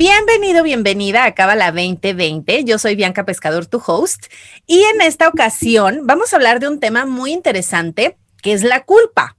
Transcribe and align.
Bienvenido, 0.00 0.62
bienvenida 0.62 1.26
a 1.26 1.34
Cábala 1.34 1.72
2020. 1.72 2.64
Yo 2.64 2.78
soy 2.78 2.96
Bianca 2.96 3.26
Pescador, 3.26 3.66
tu 3.66 3.82
host, 3.86 4.32
y 4.66 4.80
en 4.84 5.02
esta 5.02 5.28
ocasión 5.28 6.06
vamos 6.06 6.32
a 6.32 6.36
hablar 6.36 6.58
de 6.58 6.68
un 6.68 6.80
tema 6.80 7.04
muy 7.04 7.32
interesante 7.32 8.16
que 8.40 8.54
es 8.54 8.62
la 8.62 8.84
culpa. 8.84 9.36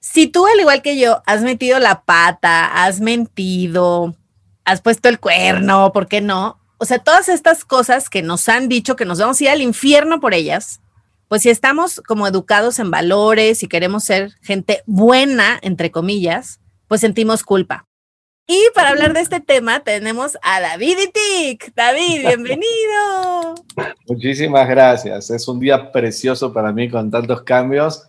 Si 0.00 0.26
tú, 0.26 0.44
al 0.48 0.58
igual 0.58 0.82
que 0.82 0.98
yo, 0.98 1.22
has 1.26 1.42
metido 1.42 1.78
la 1.78 2.02
pata, 2.02 2.82
has 2.84 3.00
mentido, 3.00 4.16
has 4.64 4.80
puesto 4.80 5.08
el 5.08 5.20
cuerno, 5.20 5.92
¿por 5.92 6.08
qué 6.08 6.20
no? 6.20 6.58
O 6.78 6.86
sea, 6.86 6.98
todas 6.98 7.28
estas 7.28 7.64
cosas 7.64 8.10
que 8.10 8.22
nos 8.22 8.48
han 8.48 8.68
dicho 8.68 8.96
que 8.96 9.04
nos 9.04 9.20
vamos 9.20 9.40
a 9.40 9.44
ir 9.44 9.50
al 9.50 9.62
infierno 9.62 10.18
por 10.18 10.34
ellas, 10.34 10.80
pues 11.28 11.42
si 11.42 11.50
estamos 11.50 12.02
como 12.04 12.26
educados 12.26 12.80
en 12.80 12.90
valores 12.90 13.62
y 13.62 13.68
queremos 13.68 14.02
ser 14.02 14.32
gente 14.42 14.82
buena, 14.86 15.60
entre 15.62 15.92
comillas, 15.92 16.58
pues 16.88 17.00
sentimos 17.00 17.44
culpa. 17.44 17.86
Y 18.52 18.66
para 18.74 18.88
hablar 18.88 19.12
de 19.12 19.20
este 19.20 19.38
tema 19.38 19.78
tenemos 19.78 20.36
a 20.42 20.60
David 20.60 20.98
Itik. 20.98 21.72
David, 21.72 22.20
bienvenido. 22.26 23.54
Muchísimas 24.08 24.68
gracias. 24.68 25.30
Es 25.30 25.46
un 25.46 25.60
día 25.60 25.92
precioso 25.92 26.52
para 26.52 26.72
mí 26.72 26.90
con 26.90 27.12
tantos 27.12 27.42
cambios. 27.42 28.04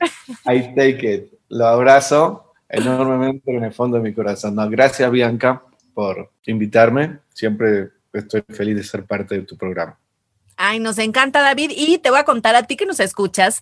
I 0.51 0.73
take 0.73 1.13
it. 1.13 1.33
Lo 1.49 1.67
abrazo 1.67 2.53
enormemente 2.67 3.55
en 3.55 3.65
el 3.65 3.71
fondo 3.71 3.98
de 3.98 4.03
mi 4.03 4.15
corazón. 4.15 4.55
gracias, 4.71 5.11
Bianca, 5.11 5.61
por 5.93 6.31
invitarme. 6.48 7.20
Siempre 7.35 7.89
estoy 8.11 8.43
feliz 8.49 8.77
de 8.77 8.83
ser 8.83 9.05
parte 9.05 9.35
de 9.35 9.43
tu 9.43 9.55
programa. 9.55 9.99
Ay, 10.57 10.79
nos 10.79 10.98
encanta, 10.98 11.41
David. 11.41 11.70
Y 11.76 11.99
te 11.99 12.09
voy 12.09 12.17
a 12.17 12.23
contar 12.23 12.55
a 12.55 12.63
ti 12.63 12.77
que 12.77 12.87
nos 12.87 12.99
escuchas 12.99 13.61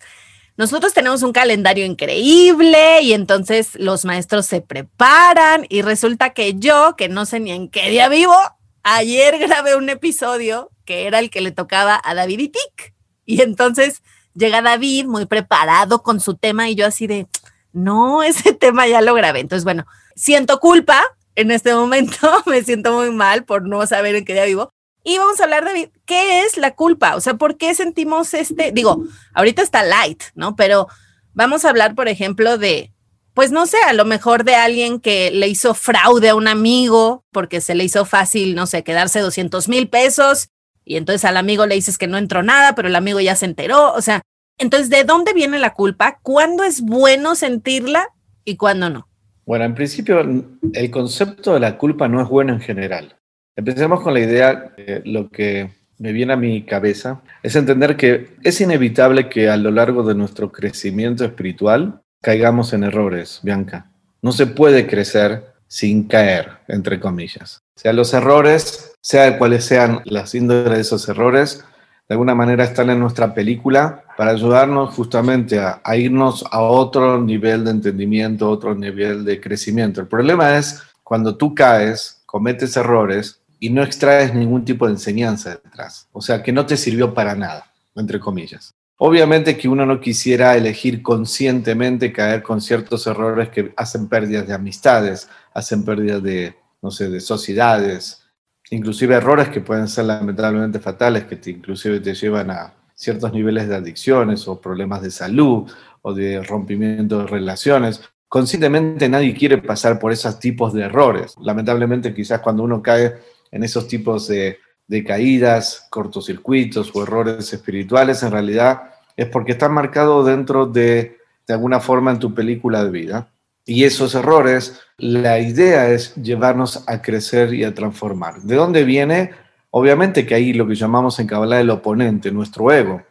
nosotros 0.56 0.92
tenemos 0.92 1.22
un 1.22 1.32
calendario 1.32 1.84
increíble 1.84 3.02
y 3.02 3.12
entonces 3.12 3.70
los 3.76 4.04
maestros 4.04 4.46
se 4.46 4.60
preparan 4.60 5.66
y 5.68 5.82
resulta 5.82 6.30
que 6.30 6.54
yo, 6.54 6.94
que 6.96 7.08
no 7.08 7.24
sé 7.26 7.40
ni 7.40 7.52
en 7.52 7.68
qué 7.68 7.90
día 7.90 8.08
vivo, 8.08 8.36
ayer 8.82 9.38
grabé 9.38 9.76
un 9.76 9.88
episodio 9.88 10.70
que 10.84 11.06
era 11.06 11.18
el 11.18 11.30
que 11.30 11.40
le 11.40 11.52
tocaba 11.52 12.00
a 12.02 12.14
David 12.14 12.38
y 12.40 12.48
Tic. 12.48 12.94
Y 13.24 13.42
entonces 13.42 14.02
llega 14.34 14.62
David 14.62 15.06
muy 15.06 15.26
preparado 15.26 16.02
con 16.02 16.20
su 16.20 16.34
tema 16.34 16.68
y 16.68 16.74
yo 16.74 16.86
así 16.86 17.06
de, 17.06 17.26
no, 17.72 18.22
ese 18.22 18.52
tema 18.54 18.86
ya 18.86 19.00
lo 19.00 19.14
grabé. 19.14 19.40
Entonces, 19.40 19.64
bueno, 19.64 19.86
siento 20.14 20.58
culpa 20.60 21.02
en 21.36 21.50
este 21.50 21.74
momento, 21.74 22.28
me 22.46 22.62
siento 22.62 22.92
muy 22.92 23.10
mal 23.10 23.44
por 23.44 23.66
no 23.66 23.86
saber 23.86 24.16
en 24.16 24.24
qué 24.24 24.34
día 24.34 24.44
vivo, 24.44 24.72
y 25.02 25.18
vamos 25.18 25.40
a 25.40 25.44
hablar 25.44 25.64
de 25.64 25.90
qué 26.04 26.42
es 26.42 26.56
la 26.56 26.74
culpa, 26.74 27.16
o 27.16 27.20
sea, 27.20 27.34
por 27.34 27.56
qué 27.56 27.74
sentimos 27.74 28.34
este, 28.34 28.72
digo, 28.72 29.04
ahorita 29.34 29.62
está 29.62 29.82
light, 29.82 30.22
¿no? 30.34 30.56
Pero 30.56 30.88
vamos 31.32 31.64
a 31.64 31.70
hablar, 31.70 31.94
por 31.94 32.08
ejemplo, 32.08 32.58
de, 32.58 32.92
pues 33.34 33.50
no 33.50 33.66
sé, 33.66 33.78
a 33.86 33.92
lo 33.92 34.04
mejor 34.04 34.44
de 34.44 34.54
alguien 34.54 35.00
que 35.00 35.30
le 35.30 35.48
hizo 35.48 35.74
fraude 35.74 36.30
a 36.30 36.34
un 36.34 36.48
amigo 36.48 37.24
porque 37.32 37.60
se 37.60 37.74
le 37.74 37.84
hizo 37.84 38.04
fácil, 38.04 38.54
no 38.54 38.66
sé, 38.66 38.84
quedarse 38.84 39.20
200 39.20 39.68
mil 39.68 39.88
pesos 39.88 40.48
y 40.84 40.96
entonces 40.96 41.24
al 41.24 41.36
amigo 41.36 41.66
le 41.66 41.76
dices 41.76 41.98
que 41.98 42.06
no 42.06 42.18
entró 42.18 42.42
nada, 42.42 42.74
pero 42.74 42.88
el 42.88 42.96
amigo 42.96 43.20
ya 43.20 43.36
se 43.36 43.46
enteró, 43.46 43.92
o 43.92 44.02
sea, 44.02 44.22
entonces, 44.60 44.90
¿de 44.90 45.04
dónde 45.04 45.32
viene 45.32 45.58
la 45.58 45.72
culpa? 45.72 46.18
¿Cuándo 46.22 46.64
es 46.64 46.82
bueno 46.82 47.34
sentirla 47.34 48.08
y 48.44 48.56
cuándo 48.56 48.90
no? 48.90 49.08
Bueno, 49.46 49.64
en 49.64 49.74
principio, 49.74 50.20
el 50.20 50.90
concepto 50.90 51.54
de 51.54 51.60
la 51.60 51.78
culpa 51.78 52.08
no 52.08 52.20
es 52.20 52.28
bueno 52.28 52.52
en 52.52 52.60
general. 52.60 53.16
Empecemos 53.60 54.00
con 54.00 54.14
la 54.14 54.20
idea, 54.20 54.72
de 54.74 55.02
lo 55.04 55.28
que 55.28 55.70
me 55.98 56.12
viene 56.12 56.32
a 56.32 56.36
mi 56.36 56.62
cabeza 56.64 57.20
es 57.42 57.56
entender 57.56 57.94
que 57.94 58.38
es 58.42 58.58
inevitable 58.62 59.28
que 59.28 59.50
a 59.50 59.58
lo 59.58 59.70
largo 59.70 60.02
de 60.02 60.14
nuestro 60.14 60.50
crecimiento 60.50 61.26
espiritual 61.26 62.00
caigamos 62.22 62.72
en 62.72 62.84
errores, 62.84 63.40
Bianca. 63.42 63.90
No 64.22 64.32
se 64.32 64.46
puede 64.46 64.86
crecer 64.86 65.52
sin 65.66 66.04
caer, 66.04 66.52
entre 66.68 66.98
comillas. 67.00 67.60
O 67.76 67.80
sea, 67.80 67.92
los 67.92 68.14
errores, 68.14 68.94
sea 69.02 69.36
cuáles 69.36 69.66
sean 69.66 70.00
las 70.06 70.34
índoles 70.34 70.72
de 70.72 70.80
esos 70.80 71.06
errores, 71.10 71.62
de 72.08 72.14
alguna 72.14 72.34
manera 72.34 72.64
están 72.64 72.88
en 72.88 72.98
nuestra 72.98 73.34
película 73.34 74.04
para 74.16 74.30
ayudarnos 74.30 74.94
justamente 74.94 75.60
a 75.60 75.96
irnos 75.96 76.46
a 76.50 76.62
otro 76.62 77.20
nivel 77.20 77.66
de 77.66 77.72
entendimiento, 77.72 78.48
otro 78.48 78.74
nivel 78.74 79.22
de 79.26 79.38
crecimiento. 79.38 80.00
El 80.00 80.06
problema 80.06 80.56
es 80.56 80.82
cuando 81.02 81.36
tú 81.36 81.54
caes, 81.54 82.22
cometes 82.24 82.74
errores, 82.78 83.39
y 83.60 83.70
no 83.70 83.82
extraes 83.82 84.34
ningún 84.34 84.64
tipo 84.64 84.86
de 84.86 84.92
enseñanza 84.92 85.50
detrás. 85.62 86.08
O 86.12 86.22
sea, 86.22 86.42
que 86.42 86.50
no 86.50 86.66
te 86.66 86.78
sirvió 86.78 87.12
para 87.14 87.34
nada, 87.34 87.70
entre 87.94 88.18
comillas. 88.18 88.74
Obviamente 88.96 89.56
que 89.56 89.68
uno 89.68 89.86
no 89.86 90.00
quisiera 90.00 90.56
elegir 90.56 91.02
conscientemente 91.02 92.12
caer 92.12 92.42
con 92.42 92.60
ciertos 92.60 93.06
errores 93.06 93.50
que 93.50 93.72
hacen 93.76 94.08
pérdidas 94.08 94.46
de 94.46 94.54
amistades, 94.54 95.28
hacen 95.54 95.84
pérdidas 95.84 96.22
de, 96.22 96.54
no 96.82 96.90
sé, 96.90 97.08
de 97.08 97.20
sociedades, 97.20 98.22
inclusive 98.70 99.14
errores 99.14 99.48
que 99.48 99.60
pueden 99.60 99.88
ser 99.88 100.06
lamentablemente 100.06 100.80
fatales, 100.80 101.24
que 101.24 101.36
te, 101.36 101.50
inclusive 101.50 102.00
te 102.00 102.14
llevan 102.14 102.50
a 102.50 102.74
ciertos 102.94 103.32
niveles 103.32 103.68
de 103.68 103.76
adicciones 103.76 104.46
o 104.48 104.60
problemas 104.60 105.00
de 105.02 105.10
salud 105.10 105.70
o 106.02 106.12
de 106.12 106.42
rompimiento 106.42 107.20
de 107.20 107.26
relaciones. 107.26 108.02
Conscientemente 108.28 109.08
nadie 109.08 109.34
quiere 109.34 109.58
pasar 109.58 109.98
por 109.98 110.12
esos 110.12 110.38
tipos 110.38 110.72
de 110.72 110.82
errores. 110.82 111.34
Lamentablemente 111.40 112.14
quizás 112.14 112.40
cuando 112.40 112.62
uno 112.62 112.82
cae 112.82 113.14
en 113.50 113.62
esos 113.64 113.88
tipos 113.88 114.28
de, 114.28 114.58
caídas, 115.06 115.86
cortocircuitos 115.90 116.90
o 116.94 117.02
errores 117.02 117.52
espirituales, 117.52 118.22
en 118.22 118.32
realidad 118.32 118.82
es 119.16 119.26
porque 119.26 119.52
están 119.52 119.72
marcados 119.72 120.26
dentro 120.26 120.66
de, 120.66 121.18
de 121.46 121.54
alguna 121.54 121.80
forma 121.80 122.10
en 122.10 122.18
tu 122.18 122.34
película 122.34 122.84
de 122.84 122.90
vida. 122.90 123.28
Y 123.64 123.84
esos 123.84 124.14
errores, 124.14 124.80
la 124.96 125.38
idea 125.38 125.90
es 125.90 126.14
llevarnos 126.16 126.82
a 126.88 127.02
crecer 127.02 127.54
y 127.54 127.62
a 127.62 127.74
transformar. 127.74 128.40
¿De 128.42 128.56
dónde 128.56 128.84
viene? 128.84 129.30
Obviamente 129.70 130.26
que 130.26 130.34
ahí 130.34 130.52
lo 130.52 130.66
que 130.66 130.74
llamamos 130.74 131.20
en 131.20 131.28
Kabbalah 131.28 131.60
el 131.60 131.70
oponente, 131.70 132.32
nuestro 132.32 132.72
ego. 132.72 133.02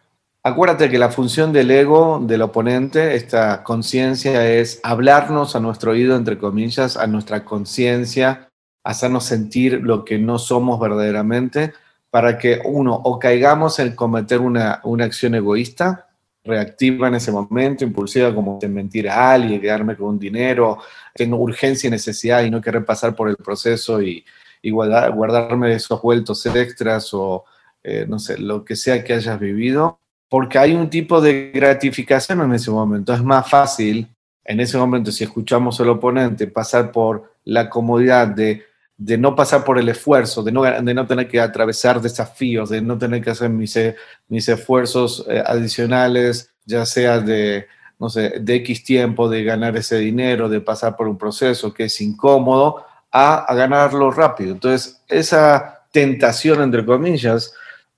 Acuérdate 0.44 0.90
que 0.90 0.98
la 0.98 1.10
función 1.10 1.54
del 1.54 1.70
ego, 1.72 2.22
del 2.26 2.42
oponente, 2.42 3.16
esta 3.16 3.64
conciencia 3.64 4.50
es 4.50 4.80
hablarnos 4.84 5.56
a 5.56 5.60
nuestro 5.60 5.92
oído, 5.92 6.16
entre 6.16 6.38
comillas, 6.38 6.98
a 6.98 7.08
nuestra 7.08 7.46
conciencia, 7.46 8.49
hacernos 8.84 9.26
sentir 9.26 9.82
lo 9.84 10.06
que 10.06 10.18
no 10.18 10.40
somos 10.40 10.80
verdaderamente, 10.80 11.74
para 12.10 12.38
que 12.38 12.60
uno 12.66 12.96
o 12.96 13.20
caigamos 13.20 13.80
en 13.80 13.96
cometer 13.96 14.40
una, 14.40 14.82
una 14.84 15.06
acción 15.06 15.36
egoísta, 15.36 16.08
reactiva 16.44 17.08
en 17.08 17.16
ese 17.16 17.32
momento, 17.32 17.84
impulsiva 17.84 18.34
como 18.34 18.58
de 18.60 18.68
mentir 18.68 19.10
a 19.10 19.34
alguien, 19.34 19.62
quedarme 19.62 19.96
con 19.96 20.10
un 20.10 20.20
dinero, 20.20 20.80
tengo 21.14 21.38
urgencia 21.38 21.88
y 21.88 21.92
necesidad 21.92 22.44
y 22.44 22.50
no 22.50 22.62
querer 22.62 22.86
pasar 22.86 23.16
por 23.16 23.30
el 23.30 23.36
proceso 23.36 24.02
y, 24.02 24.26
y 24.62 24.72
guardar, 24.72 25.12
guardarme 25.14 25.74
esos 25.74 26.02
vueltos 26.02 26.46
extras 26.46 27.14
o 27.14 27.46
eh, 27.84 28.06
no 28.08 28.20
sé, 28.20 28.38
lo 28.38 28.66
que 28.66 28.76
sea 28.76 29.04
que 29.04 29.14
hayas 29.14 29.40
vivido, 29.40 30.00
porque 30.28 30.58
hay 30.58 30.74
un 30.74 30.90
tipo 30.90 31.22
de 31.22 31.52
gratificación 31.54 32.42
en 32.42 32.54
ese 32.54 32.72
momento. 32.72 33.14
Es 33.14 33.24
más 33.24 33.50
fácil 33.50 34.08
en 34.44 34.60
ese 34.60 34.78
momento, 34.78 35.12
si 35.12 35.24
escuchamos 35.24 35.80
al 35.80 35.90
oponente, 35.90 36.48
pasar 36.48 36.92
por 36.92 37.36
la 37.46 37.70
comodidad 37.70 38.28
de 38.28 38.64
de 39.00 39.18
no 39.18 39.34
pasar 39.34 39.64
por 39.64 39.80
el 39.80 39.88
esfuerzo, 39.88 40.44
de 40.44 40.52
no, 40.52 40.64
de 40.64 40.94
no 40.94 41.08
tener 41.08 41.30
que 41.30 41.40
atravesar 41.40 42.02
desafíos, 42.02 42.70
de 42.70 42.82
no 42.82 42.98
tener 42.98 43.24
que 43.24 43.30
hacer 43.30 43.50
mis, 43.50 43.80
mis 44.28 44.50
esfuerzos 44.50 45.26
eh, 45.30 45.42
adicionales, 45.44 46.52
ya 46.66 46.86
sea 46.86 47.20
de, 47.22 47.68
no 47.98 48.10
sé, 48.10 48.34
de 48.42 48.56
X 48.56 48.84
tiempo, 48.84 49.30
de 49.30 49.46
ganar 49.46 49.78
ese 49.78 49.98
dinero, 50.00 50.50
de 50.50 50.60
pasar 50.60 50.98
por 50.98 51.08
un 51.08 51.18
proceso 51.18 51.74
que 51.74 51.86
es 51.86 52.02
incómodo, 52.02 52.84
a, 53.10 53.46
a 53.46 53.56
ganarlo 53.56 54.12
rápido. 54.12 54.52
Entonces, 54.52 55.02
esa 55.08 55.86
tentación, 55.94 56.62
entre 56.62 56.86
comillas, 56.86 57.54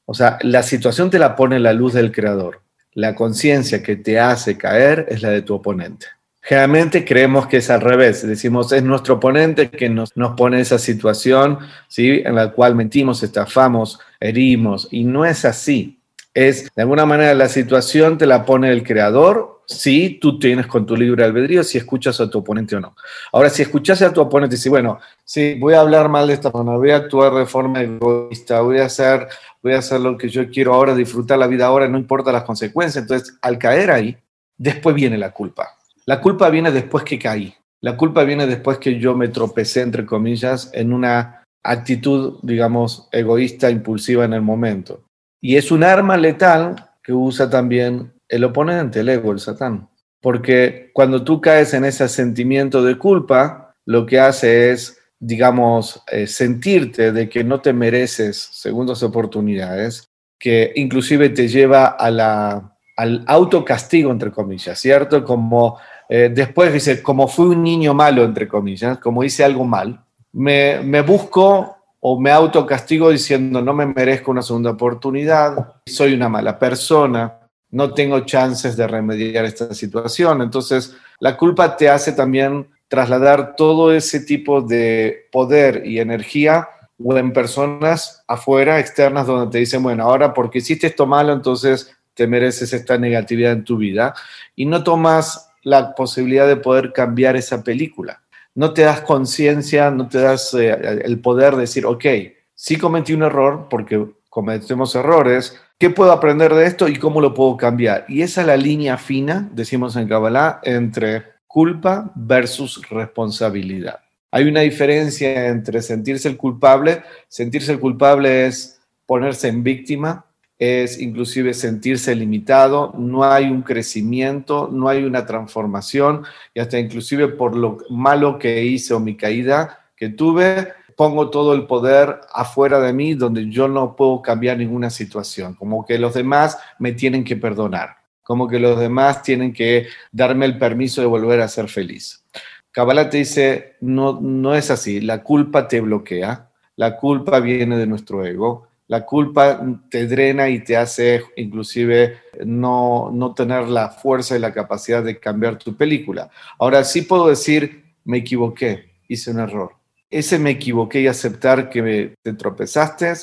o 0.05 0.13
sea, 0.13 0.37
la 0.43 0.61
situación 0.61 1.09
te 1.09 1.17
la 1.17 1.35
pone 1.35 1.59
la 1.59 1.73
luz 1.73 1.93
del 1.93 2.11
creador. 2.11 2.61
La 2.93 3.15
conciencia 3.15 3.81
que 3.81 3.95
te 3.95 4.19
hace 4.19 4.55
caer 4.55 5.07
es 5.09 5.23
la 5.23 5.29
de 5.29 5.41
tu 5.41 5.55
oponente. 5.55 6.05
Generalmente 6.41 7.05
creemos 7.05 7.45
que 7.45 7.57
es 7.57 7.69
al 7.69 7.81
revés, 7.81 8.25
decimos 8.25 8.71
es 8.71 8.81
nuestro 8.81 9.15
oponente 9.15 9.69
que 9.69 9.89
nos, 9.89 10.17
nos 10.17 10.35
pone 10.35 10.59
esa 10.59 10.79
situación 10.79 11.59
¿sí? 11.87 12.21
en 12.25 12.33
la 12.33 12.51
cual 12.51 12.73
mentimos, 12.73 13.21
estafamos, 13.21 13.99
herimos, 14.19 14.87
y 14.89 15.03
no 15.03 15.23
es 15.23 15.45
así. 15.45 15.99
Es, 16.33 16.73
de 16.73 16.81
alguna 16.81 17.05
manera, 17.05 17.33
la 17.35 17.49
situación 17.49 18.17
te 18.17 18.25
la 18.25 18.45
pone 18.45 18.71
el 18.71 18.83
creador, 18.83 19.61
si 19.67 20.17
tú 20.19 20.39
tienes 20.39 20.67
con 20.67 20.85
tu 20.85 20.95
libre 20.95 21.23
albedrío, 21.23 21.63
si 21.63 21.77
escuchas 21.77 22.19
a 22.19 22.29
tu 22.29 22.39
oponente 22.39 22.75
o 22.75 22.79
no. 22.79 22.95
Ahora, 23.31 23.49
si 23.49 23.61
escuchas 23.61 24.01
a 24.01 24.11
tu 24.11 24.21
oponente 24.21 24.55
y 24.55 24.57
dices, 24.57 24.69
bueno, 24.69 24.99
sí, 25.23 25.55
voy 25.59 25.75
a 25.75 25.81
hablar 25.81 26.09
mal 26.09 26.27
de 26.27 26.33
esta 26.33 26.51
persona, 26.51 26.75
voy 26.75 26.91
a 26.91 26.97
actuar 26.97 27.33
de 27.33 27.45
forma 27.45 27.81
egoísta, 27.81 28.61
voy 28.61 28.79
a 28.79 28.85
hacer, 28.85 29.27
voy 29.61 29.73
a 29.73 29.79
hacer 29.79 30.01
lo 30.01 30.17
que 30.17 30.29
yo 30.29 30.49
quiero 30.49 30.73
ahora, 30.73 30.95
disfrutar 30.95 31.37
la 31.37 31.47
vida 31.47 31.67
ahora, 31.67 31.87
no 31.87 31.97
importa 31.97 32.31
las 32.31 32.43
consecuencias. 32.43 33.03
Entonces, 33.03 33.37
al 33.41 33.57
caer 33.57 33.91
ahí, 33.91 34.17
después 34.57 34.95
viene 34.95 35.17
la 35.17 35.31
culpa. 35.31 35.77
La 36.05 36.19
culpa 36.19 36.49
viene 36.49 36.71
después 36.71 37.03
que 37.03 37.19
caí. 37.19 37.53
La 37.81 37.97
culpa 37.97 38.23
viene 38.23 38.47
después 38.47 38.77
que 38.77 38.99
yo 38.99 39.15
me 39.15 39.27
tropecé, 39.27 39.81
entre 39.81 40.05
comillas, 40.05 40.69
en 40.73 40.93
una 40.93 41.43
actitud, 41.63 42.39
digamos, 42.43 43.07
egoísta, 43.11 43.69
impulsiva 43.69 44.25
en 44.25 44.33
el 44.33 44.41
momento. 44.41 45.03
Y 45.41 45.55
es 45.57 45.71
un 45.71 45.83
arma 45.83 46.17
letal 46.17 46.91
que 47.03 47.13
usa 47.13 47.49
también 47.49 48.13
el 48.29 48.43
oponente, 48.43 48.99
el 48.99 49.09
ego, 49.09 49.31
el 49.31 49.39
satán. 49.39 49.89
Porque 50.21 50.91
cuando 50.93 51.23
tú 51.23 51.41
caes 51.41 51.73
en 51.73 51.85
ese 51.85 52.07
sentimiento 52.07 52.83
de 52.83 52.97
culpa, 52.97 53.73
lo 53.85 54.05
que 54.05 54.19
hace 54.19 54.71
es, 54.71 54.99
digamos, 55.19 56.03
eh, 56.11 56.27
sentirte 56.27 57.11
de 57.11 57.27
que 57.27 57.43
no 57.43 57.61
te 57.61 57.73
mereces 57.73 58.37
segundas 58.37 59.01
oportunidades, 59.01 60.07
que 60.39 60.71
inclusive 60.75 61.29
te 61.29 61.47
lleva 61.47 61.87
a 61.87 62.11
la, 62.11 62.77
al 62.97 63.23
autocastigo, 63.27 64.11
entre 64.11 64.31
comillas, 64.31 64.79
¿cierto? 64.79 65.23
Como 65.23 65.79
eh, 66.13 66.29
después 66.29 66.73
dice, 66.73 67.01
como 67.01 67.25
fui 67.29 67.55
un 67.55 67.63
niño 67.63 67.93
malo, 67.93 68.25
entre 68.25 68.45
comillas, 68.45 68.97
como 68.97 69.23
hice 69.23 69.45
algo 69.45 69.63
mal, 69.63 70.03
me, 70.33 70.81
me 70.81 70.99
busco 70.99 71.77
o 72.01 72.19
me 72.19 72.31
autocastigo 72.31 73.11
diciendo 73.11 73.61
no 73.61 73.73
me 73.73 73.85
merezco 73.85 74.29
una 74.29 74.41
segunda 74.41 74.71
oportunidad, 74.71 75.75
soy 75.85 76.13
una 76.13 76.27
mala 76.27 76.59
persona, 76.59 77.39
no 77.69 77.93
tengo 77.93 78.19
chances 78.25 78.75
de 78.75 78.87
remediar 78.87 79.45
esta 79.45 79.73
situación. 79.73 80.41
Entonces, 80.41 80.97
la 81.21 81.37
culpa 81.37 81.77
te 81.77 81.87
hace 81.87 82.11
también 82.11 82.67
trasladar 82.89 83.55
todo 83.55 83.93
ese 83.93 84.19
tipo 84.19 84.59
de 84.59 85.29
poder 85.31 85.83
y 85.85 85.99
energía 85.99 86.67
o 87.01 87.17
en 87.17 87.31
personas 87.31 88.21
afuera, 88.27 88.81
externas, 88.81 89.27
donde 89.27 89.49
te 89.49 89.59
dicen, 89.59 89.81
bueno, 89.81 90.03
ahora 90.03 90.33
porque 90.33 90.57
hiciste 90.57 90.87
esto 90.87 91.07
malo, 91.07 91.31
entonces 91.31 91.95
te 92.15 92.27
mereces 92.27 92.73
esta 92.73 92.97
negatividad 92.97 93.53
en 93.53 93.63
tu 93.63 93.77
vida 93.77 94.13
y 94.57 94.65
no 94.65 94.83
tomas 94.83 95.47
la 95.63 95.95
posibilidad 95.95 96.47
de 96.47 96.57
poder 96.57 96.93
cambiar 96.93 97.35
esa 97.35 97.63
película 97.63 98.21
no 98.53 98.73
te 98.73 98.81
das 98.83 99.01
conciencia, 99.01 99.91
no 99.91 100.07
te 100.07 100.19
das 100.19 100.53
eh, 100.53 101.01
el 101.03 101.19
poder 101.19 101.55
de 101.55 101.61
decir, 101.61 101.85
ok, 101.85 102.05
sí 102.53 102.77
cometí 102.77 103.13
un 103.13 103.23
error 103.23 103.67
porque 103.69 104.05
cometemos 104.29 104.95
errores, 104.95 105.57
¿qué 105.77 105.89
puedo 105.89 106.11
aprender 106.11 106.53
de 106.53 106.65
esto 106.65 106.87
y 106.87 106.97
cómo 106.97 107.21
lo 107.21 107.33
puedo 107.33 107.57
cambiar? 107.57 108.05
Y 108.07 108.21
esa 108.21 108.41
es 108.41 108.47
la 108.47 108.57
línea 108.57 108.97
fina, 108.97 109.49
decimos 109.53 109.95
en 109.95 110.07
Kabbalah, 110.07 110.59
entre 110.63 111.23
culpa 111.47 112.11
versus 112.15 112.87
responsabilidad. 112.89 113.99
Hay 114.31 114.45
una 114.47 114.61
diferencia 114.61 115.47
entre 115.47 115.81
sentirse 115.81 116.29
el 116.29 116.37
culpable, 116.37 117.03
sentirse 117.27 117.73
el 117.73 117.79
culpable 117.79 118.47
es 118.47 118.79
ponerse 119.05 119.49
en 119.49 119.61
víctima, 119.61 120.25
es 120.61 121.01
inclusive 121.01 121.55
sentirse 121.55 122.13
limitado, 122.13 122.93
no 122.95 123.23
hay 123.23 123.45
un 123.45 123.63
crecimiento, 123.63 124.69
no 124.71 124.89
hay 124.89 125.03
una 125.03 125.25
transformación 125.25 126.21
y 126.53 126.59
hasta 126.59 126.77
inclusive 126.77 127.29
por 127.29 127.55
lo 127.55 127.79
malo 127.89 128.37
que 128.37 128.63
hice 128.63 128.93
o 128.93 128.99
mi 128.99 129.17
caída 129.17 129.79
que 129.95 130.09
tuve, 130.09 130.67
pongo 130.95 131.31
todo 131.31 131.55
el 131.55 131.65
poder 131.65 132.21
afuera 132.31 132.79
de 132.79 132.93
mí 132.93 133.15
donde 133.15 133.49
yo 133.49 133.67
no 133.67 133.95
puedo 133.95 134.21
cambiar 134.21 134.59
ninguna 134.59 134.91
situación, 134.91 135.55
como 135.55 135.83
que 135.83 135.97
los 135.97 136.13
demás 136.13 136.59
me 136.77 136.91
tienen 136.91 137.23
que 137.23 137.37
perdonar, 137.37 137.95
como 138.21 138.47
que 138.47 138.59
los 138.59 138.79
demás 138.79 139.23
tienen 139.23 139.53
que 139.53 139.87
darme 140.11 140.45
el 140.45 140.59
permiso 140.59 141.01
de 141.01 141.07
volver 141.07 141.41
a 141.41 141.47
ser 141.47 141.69
feliz. 141.69 142.23
Kabbalah 142.69 143.09
te 143.09 143.17
dice, 143.17 143.77
no, 143.81 144.19
no 144.21 144.53
es 144.53 144.69
así, 144.69 145.01
la 145.01 145.23
culpa 145.23 145.67
te 145.67 145.81
bloquea, 145.81 146.51
la 146.75 146.97
culpa 146.97 147.39
viene 147.39 147.79
de 147.79 147.87
nuestro 147.87 148.23
ego, 148.23 148.67
la 148.91 149.05
culpa 149.05 149.61
te 149.89 150.05
drena 150.05 150.49
y 150.49 150.65
te 150.65 150.75
hace 150.75 151.23
inclusive 151.37 152.23
no, 152.43 153.09
no 153.13 153.33
tener 153.33 153.69
la 153.69 153.87
fuerza 153.87 154.35
y 154.35 154.39
la 154.39 154.53
capacidad 154.53 155.01
de 155.01 155.17
cambiar 155.17 155.57
tu 155.57 155.77
película. 155.77 156.29
Ahora 156.59 156.83
sí 156.83 157.03
puedo 157.03 157.29
decir, 157.29 157.85
me 158.03 158.17
equivoqué, 158.17 158.91
hice 159.07 159.31
un 159.31 159.39
error. 159.39 159.71
Ese 160.09 160.37
me 160.37 160.49
equivoqué 160.49 160.99
y 160.99 161.07
aceptar 161.07 161.69
que 161.69 162.15
te 162.21 162.33
tropezaste, 162.33 163.13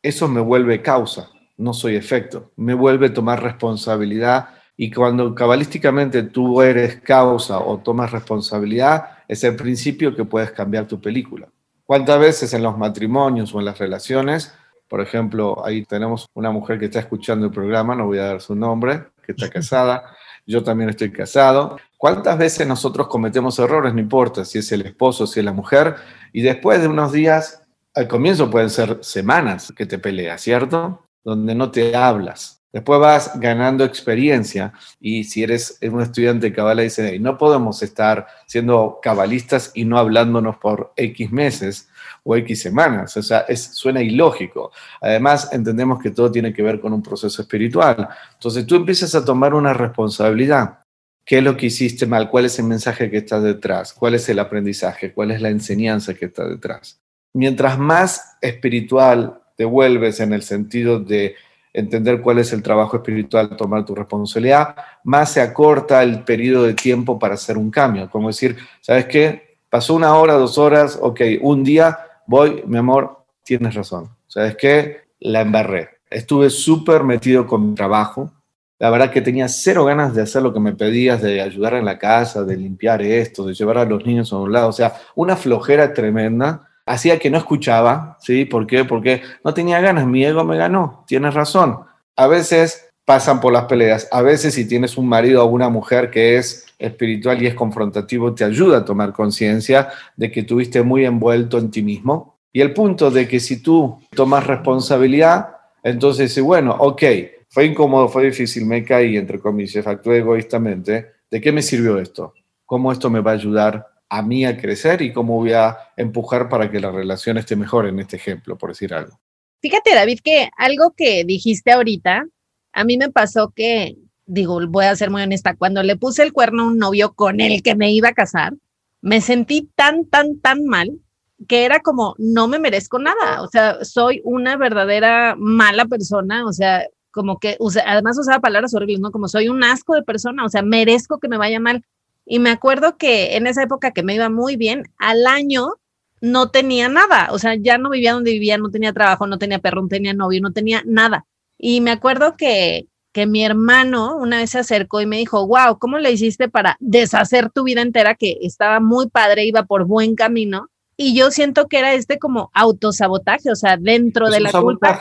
eso 0.00 0.28
me 0.28 0.40
vuelve 0.40 0.80
causa, 0.80 1.28
no 1.58 1.74
soy 1.74 1.96
efecto. 1.96 2.50
Me 2.56 2.72
vuelve 2.72 3.10
tomar 3.10 3.42
responsabilidad 3.42 4.48
y 4.78 4.90
cuando 4.90 5.34
cabalísticamente 5.34 6.22
tú 6.22 6.62
eres 6.62 7.02
causa 7.02 7.58
o 7.58 7.76
tomas 7.76 8.12
responsabilidad, 8.12 9.10
es 9.28 9.44
el 9.44 9.56
principio 9.56 10.16
que 10.16 10.24
puedes 10.24 10.52
cambiar 10.52 10.88
tu 10.88 10.98
película. 10.98 11.50
¿Cuántas 11.84 12.18
veces 12.18 12.54
en 12.54 12.62
los 12.62 12.78
matrimonios 12.78 13.54
o 13.54 13.58
en 13.58 13.66
las 13.66 13.78
relaciones 13.78 14.54
por 14.88 15.00
ejemplo, 15.00 15.64
ahí 15.64 15.84
tenemos 15.84 16.28
una 16.34 16.50
mujer 16.50 16.78
que 16.78 16.86
está 16.86 17.00
escuchando 17.00 17.46
el 17.46 17.52
programa, 17.52 17.94
no 17.94 18.06
voy 18.06 18.18
a 18.18 18.24
dar 18.24 18.40
su 18.40 18.54
nombre, 18.54 19.04
que 19.24 19.32
está 19.32 19.50
casada. 19.50 20.16
Yo 20.46 20.64
también 20.64 20.88
estoy 20.88 21.12
casado. 21.12 21.78
¿Cuántas 21.98 22.38
veces 22.38 22.66
nosotros 22.66 23.08
cometemos 23.08 23.58
errores? 23.58 23.92
No 23.92 24.00
importa 24.00 24.44
si 24.44 24.58
es 24.58 24.72
el 24.72 24.82
esposo, 24.82 25.26
si 25.26 25.40
es 25.40 25.44
la 25.44 25.52
mujer. 25.52 25.96
Y 26.32 26.40
después 26.40 26.80
de 26.80 26.88
unos 26.88 27.12
días, 27.12 27.62
al 27.94 28.08
comienzo 28.08 28.50
pueden 28.50 28.70
ser 28.70 28.98
semanas 29.02 29.72
que 29.76 29.84
te 29.84 29.98
peleas, 29.98 30.40
¿cierto? 30.40 31.04
Donde 31.22 31.54
no 31.54 31.70
te 31.70 31.94
hablas. 31.94 32.62
Después 32.72 33.00
vas 33.00 33.40
ganando 33.40 33.84
experiencia 33.84 34.72
y 35.00 35.24
si 35.24 35.42
eres 35.42 35.78
un 35.82 36.02
estudiante 36.02 36.48
de 36.48 36.52
cabala 36.54 36.82
dice, 36.82 37.18
no 37.18 37.38
podemos 37.38 37.82
estar 37.82 38.26
siendo 38.46 39.00
cabalistas 39.02 39.72
y 39.74 39.84
no 39.84 39.98
hablándonos 39.98 40.58
por 40.58 40.92
X 40.96 41.32
meses 41.32 41.88
o 42.30 42.36
X 42.36 42.60
semanas. 42.60 43.16
O 43.16 43.22
sea, 43.22 43.40
es, 43.48 43.74
suena 43.74 44.02
ilógico. 44.02 44.70
Además, 45.00 45.48
entendemos 45.50 45.98
que 45.98 46.10
todo 46.10 46.30
tiene 46.30 46.52
que 46.52 46.62
ver 46.62 46.78
con 46.78 46.92
un 46.92 47.02
proceso 47.02 47.40
espiritual. 47.40 48.06
Entonces 48.34 48.66
tú 48.66 48.76
empiezas 48.76 49.14
a 49.14 49.24
tomar 49.24 49.54
una 49.54 49.72
responsabilidad. 49.72 50.80
¿Qué 51.24 51.38
es 51.38 51.44
lo 51.44 51.56
que 51.56 51.66
hiciste 51.66 52.04
mal? 52.04 52.28
¿Cuál 52.28 52.44
es 52.44 52.58
el 52.58 52.66
mensaje 52.66 53.10
que 53.10 53.16
está 53.16 53.40
detrás? 53.40 53.94
¿Cuál 53.94 54.14
es 54.14 54.28
el 54.28 54.38
aprendizaje? 54.40 55.14
¿Cuál 55.14 55.30
es 55.30 55.40
la 55.40 55.48
enseñanza 55.48 56.12
que 56.12 56.26
está 56.26 56.46
detrás? 56.46 57.00
Mientras 57.32 57.78
más 57.78 58.36
espiritual 58.42 59.40
te 59.56 59.64
vuelves 59.64 60.20
en 60.20 60.34
el 60.34 60.42
sentido 60.42 61.00
de 61.00 61.34
entender 61.72 62.20
cuál 62.20 62.40
es 62.40 62.52
el 62.52 62.62
trabajo 62.62 62.98
espiritual, 62.98 63.56
tomar 63.56 63.86
tu 63.86 63.94
responsabilidad, 63.94 64.76
más 65.02 65.32
se 65.32 65.40
acorta 65.40 66.02
el 66.02 66.24
periodo 66.24 66.64
de 66.64 66.74
tiempo 66.74 67.18
para 67.18 67.34
hacer 67.34 67.56
un 67.56 67.70
cambio. 67.70 68.10
Como 68.10 68.28
decir, 68.28 68.56
¿sabes 68.82 69.06
qué? 69.06 69.56
Pasó 69.70 69.94
una 69.94 70.14
hora, 70.14 70.34
dos 70.34 70.58
horas, 70.58 70.98
ok, 71.00 71.20
un 71.40 71.64
día 71.64 71.98
voy, 72.28 72.62
mi 72.66 72.76
amor, 72.76 73.24
tienes 73.42 73.74
razón. 73.74 74.10
¿Sabes 74.28 74.56
qué? 74.56 75.08
La 75.18 75.40
embarré. 75.40 75.88
Estuve 76.10 76.50
súper 76.50 77.02
metido 77.02 77.46
con 77.46 77.70
mi 77.70 77.74
trabajo. 77.74 78.30
La 78.78 78.90
verdad 78.90 79.10
que 79.10 79.22
tenía 79.22 79.48
cero 79.48 79.86
ganas 79.86 80.14
de 80.14 80.22
hacer 80.22 80.42
lo 80.42 80.52
que 80.52 80.60
me 80.60 80.74
pedías, 80.74 81.20
de 81.20 81.40
ayudar 81.40 81.74
en 81.74 81.86
la 81.86 81.98
casa, 81.98 82.44
de 82.44 82.56
limpiar 82.56 83.02
esto, 83.02 83.44
de 83.44 83.54
llevar 83.54 83.78
a 83.78 83.84
los 83.84 84.04
niños 84.04 84.32
a 84.32 84.36
un 84.36 84.52
lado. 84.52 84.68
O 84.68 84.72
sea, 84.72 84.94
una 85.16 85.36
flojera 85.36 85.92
tremenda 85.94 86.68
hacía 86.86 87.18
que 87.18 87.30
no 87.30 87.38
escuchaba, 87.38 88.18
¿sí? 88.20 88.44
¿Por 88.44 88.66
qué? 88.66 88.84
Porque 88.84 89.22
no 89.42 89.54
tenía 89.54 89.80
ganas, 89.80 90.06
mi 90.06 90.24
ego 90.24 90.44
me 90.44 90.56
ganó, 90.56 91.04
tienes 91.06 91.34
razón. 91.34 91.80
A 92.14 92.26
veces 92.26 92.87
pasan 93.08 93.40
por 93.40 93.54
las 93.54 93.64
peleas, 93.64 94.06
a 94.12 94.20
veces 94.20 94.52
si 94.52 94.68
tienes 94.68 94.98
un 94.98 95.08
marido 95.08 95.42
o 95.42 95.46
una 95.46 95.70
mujer 95.70 96.10
que 96.10 96.36
es 96.36 96.66
espiritual 96.78 97.42
y 97.42 97.46
es 97.46 97.54
confrontativo, 97.54 98.34
te 98.34 98.44
ayuda 98.44 98.76
a 98.76 98.84
tomar 98.84 99.14
conciencia 99.14 99.88
de 100.14 100.30
que 100.30 100.42
tuviste 100.42 100.82
muy 100.82 101.06
envuelto 101.06 101.56
en 101.56 101.70
ti 101.70 101.82
mismo. 101.82 102.36
Y 102.52 102.60
el 102.60 102.74
punto 102.74 103.10
de 103.10 103.26
que 103.26 103.40
si 103.40 103.62
tú 103.62 103.98
tomas 104.14 104.46
responsabilidad, 104.46 105.56
entonces, 105.82 106.38
bueno, 106.42 106.76
ok, 106.78 107.02
fue 107.48 107.64
incómodo, 107.64 108.10
fue 108.10 108.26
difícil, 108.26 108.66
me 108.66 108.84
caí, 108.84 109.16
entre 109.16 109.38
comillas, 109.38 109.86
actué 109.86 110.18
egoístamente, 110.18 111.06
¿de 111.30 111.40
qué 111.40 111.50
me 111.50 111.62
sirvió 111.62 111.98
esto? 111.98 112.34
¿Cómo 112.66 112.92
esto 112.92 113.08
me 113.08 113.20
va 113.20 113.30
a 113.30 113.34
ayudar 113.34 113.86
a 114.10 114.20
mí 114.20 114.44
a 114.44 114.58
crecer 114.58 115.00
y 115.00 115.14
cómo 115.14 115.36
voy 115.36 115.54
a 115.54 115.78
empujar 115.96 116.50
para 116.50 116.70
que 116.70 116.78
la 116.78 116.90
relación 116.90 117.38
esté 117.38 117.56
mejor 117.56 117.86
en 117.86 118.00
este 118.00 118.16
ejemplo, 118.16 118.58
por 118.58 118.68
decir 118.68 118.92
algo. 118.92 119.18
Fíjate, 119.62 119.94
David, 119.94 120.20
que 120.22 120.50
algo 120.58 120.92
que 120.94 121.24
dijiste 121.24 121.72
ahorita, 121.72 122.26
a 122.72 122.84
mí 122.84 122.96
me 122.96 123.10
pasó 123.10 123.52
que, 123.54 123.96
digo, 124.26 124.60
voy 124.68 124.86
a 124.86 124.96
ser 124.96 125.10
muy 125.10 125.22
honesta, 125.22 125.56
cuando 125.56 125.82
le 125.82 125.96
puse 125.96 126.22
el 126.22 126.32
cuerno 126.32 126.64
a 126.64 126.66
un 126.66 126.78
novio 126.78 127.12
con 127.14 127.40
el 127.40 127.62
que 127.62 127.74
me 127.74 127.92
iba 127.92 128.10
a 128.10 128.14
casar, 128.14 128.54
me 129.00 129.20
sentí 129.20 129.68
tan, 129.74 130.04
tan, 130.06 130.38
tan 130.40 130.64
mal 130.64 130.98
que 131.46 131.64
era 131.64 131.80
como, 131.80 132.14
no 132.18 132.48
me 132.48 132.58
merezco 132.58 132.98
nada, 132.98 133.42
o 133.42 133.48
sea, 133.48 133.84
soy 133.84 134.20
una 134.24 134.56
verdadera 134.56 135.36
mala 135.38 135.86
persona, 135.86 136.44
o 136.44 136.52
sea, 136.52 136.84
como 137.12 137.38
que, 137.38 137.56
además 137.86 138.18
usaba 138.18 138.40
palabras 138.40 138.74
horribles, 138.74 139.00
¿no? 139.00 139.12
Como 139.12 139.28
soy 139.28 139.48
un 139.48 139.62
asco 139.62 139.94
de 139.94 140.02
persona, 140.02 140.44
o 140.44 140.48
sea, 140.48 140.62
merezco 140.62 141.18
que 141.18 141.28
me 141.28 141.38
vaya 141.38 141.60
mal. 141.60 141.84
Y 142.26 142.38
me 142.38 142.50
acuerdo 142.50 142.96
que 142.96 143.36
en 143.36 143.46
esa 143.46 143.62
época 143.62 143.92
que 143.92 144.02
me 144.02 144.14
iba 144.14 144.28
muy 144.28 144.56
bien, 144.56 144.84
al 144.98 145.26
año 145.26 145.74
no 146.20 146.50
tenía 146.50 146.88
nada, 146.88 147.28
o 147.30 147.38
sea, 147.38 147.54
ya 147.54 147.78
no 147.78 147.90
vivía 147.90 148.12
donde 148.12 148.32
vivía, 148.32 148.58
no 148.58 148.70
tenía 148.70 148.92
trabajo, 148.92 149.26
no 149.26 149.38
tenía 149.38 149.60
perro, 149.60 149.82
no 149.82 149.88
tenía 149.88 150.12
novio, 150.14 150.40
no 150.40 150.52
tenía 150.52 150.82
nada. 150.84 151.26
Y 151.58 151.80
me 151.80 151.90
acuerdo 151.90 152.36
que, 152.36 152.86
que 153.12 153.26
mi 153.26 153.44
hermano 153.44 154.16
una 154.16 154.38
vez 154.38 154.50
se 154.50 154.60
acercó 154.60 155.00
y 155.00 155.06
me 155.06 155.18
dijo, 155.18 155.46
wow, 155.46 155.78
¿cómo 155.78 155.98
le 155.98 156.12
hiciste 156.12 156.48
para 156.48 156.76
deshacer 156.80 157.50
tu 157.50 157.64
vida 157.64 157.82
entera 157.82 158.14
que 158.14 158.38
estaba 158.42 158.80
muy 158.80 159.08
padre, 159.08 159.44
iba 159.44 159.64
por 159.64 159.84
buen 159.84 160.14
camino? 160.14 160.68
Y 160.96 161.14
yo 161.14 161.30
siento 161.30 161.68
que 161.68 161.78
era 161.78 161.94
este 161.94 162.18
como 162.18 162.50
autosabotaje, 162.54 163.50
o 163.50 163.56
sea, 163.56 163.76
dentro 163.76 164.30
de 164.30 164.40
la 164.40 164.52
culpa. 164.52 165.00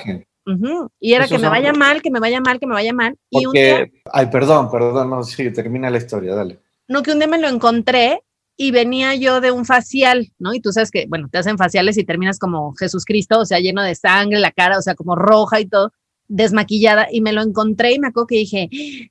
Y 0.99 1.13
era 1.13 1.27
que 1.27 1.37
me 1.37 1.49
vaya 1.49 1.73
mal, 1.73 2.01
que 2.01 2.11
me 2.11 2.19
vaya 2.19 2.39
mal, 2.39 2.59
que 2.59 2.67
me 2.67 2.73
vaya 2.73 2.93
mal. 2.93 3.17
y 3.29 3.45
un 3.45 3.53
día, 3.53 3.87
ay, 4.11 4.27
perdón, 4.27 4.71
perdón, 4.71 5.09
no, 5.09 5.23
sí, 5.23 5.51
termina 5.51 5.89
la 5.89 5.97
historia, 5.97 6.35
dale. 6.35 6.59
No, 6.87 7.03
que 7.03 7.11
un 7.11 7.19
día 7.19 7.27
me 7.27 7.39
lo 7.39 7.49
encontré 7.49 8.21
y 8.55 8.71
venía 8.71 9.13
yo 9.15 9.41
de 9.41 9.51
un 9.51 9.65
facial, 9.65 10.31
¿no? 10.39 10.53
Y 10.53 10.61
tú 10.61 10.71
sabes 10.71 10.89
que, 10.89 11.05
bueno, 11.07 11.27
te 11.29 11.37
hacen 11.37 11.57
faciales 11.57 11.97
y 11.97 12.05
terminas 12.05 12.39
como 12.39 12.73
Jesús 12.75 13.03
Cristo, 13.03 13.39
o 13.39 13.45
sea, 13.45 13.59
lleno 13.59 13.83
de 13.83 13.93
sangre, 13.93 14.39
la 14.39 14.51
cara, 14.51 14.77
o 14.77 14.81
sea, 14.81 14.95
como 14.95 15.15
roja 15.15 15.59
y 15.59 15.67
todo, 15.67 15.91
desmaquillada. 16.27 17.07
Y 17.11 17.21
me 17.21 17.33
lo 17.33 17.41
encontré 17.41 17.93
y 17.93 17.99
me 17.99 18.07
acuerdo 18.07 18.27
que 18.27 18.35
dije, 18.35 18.69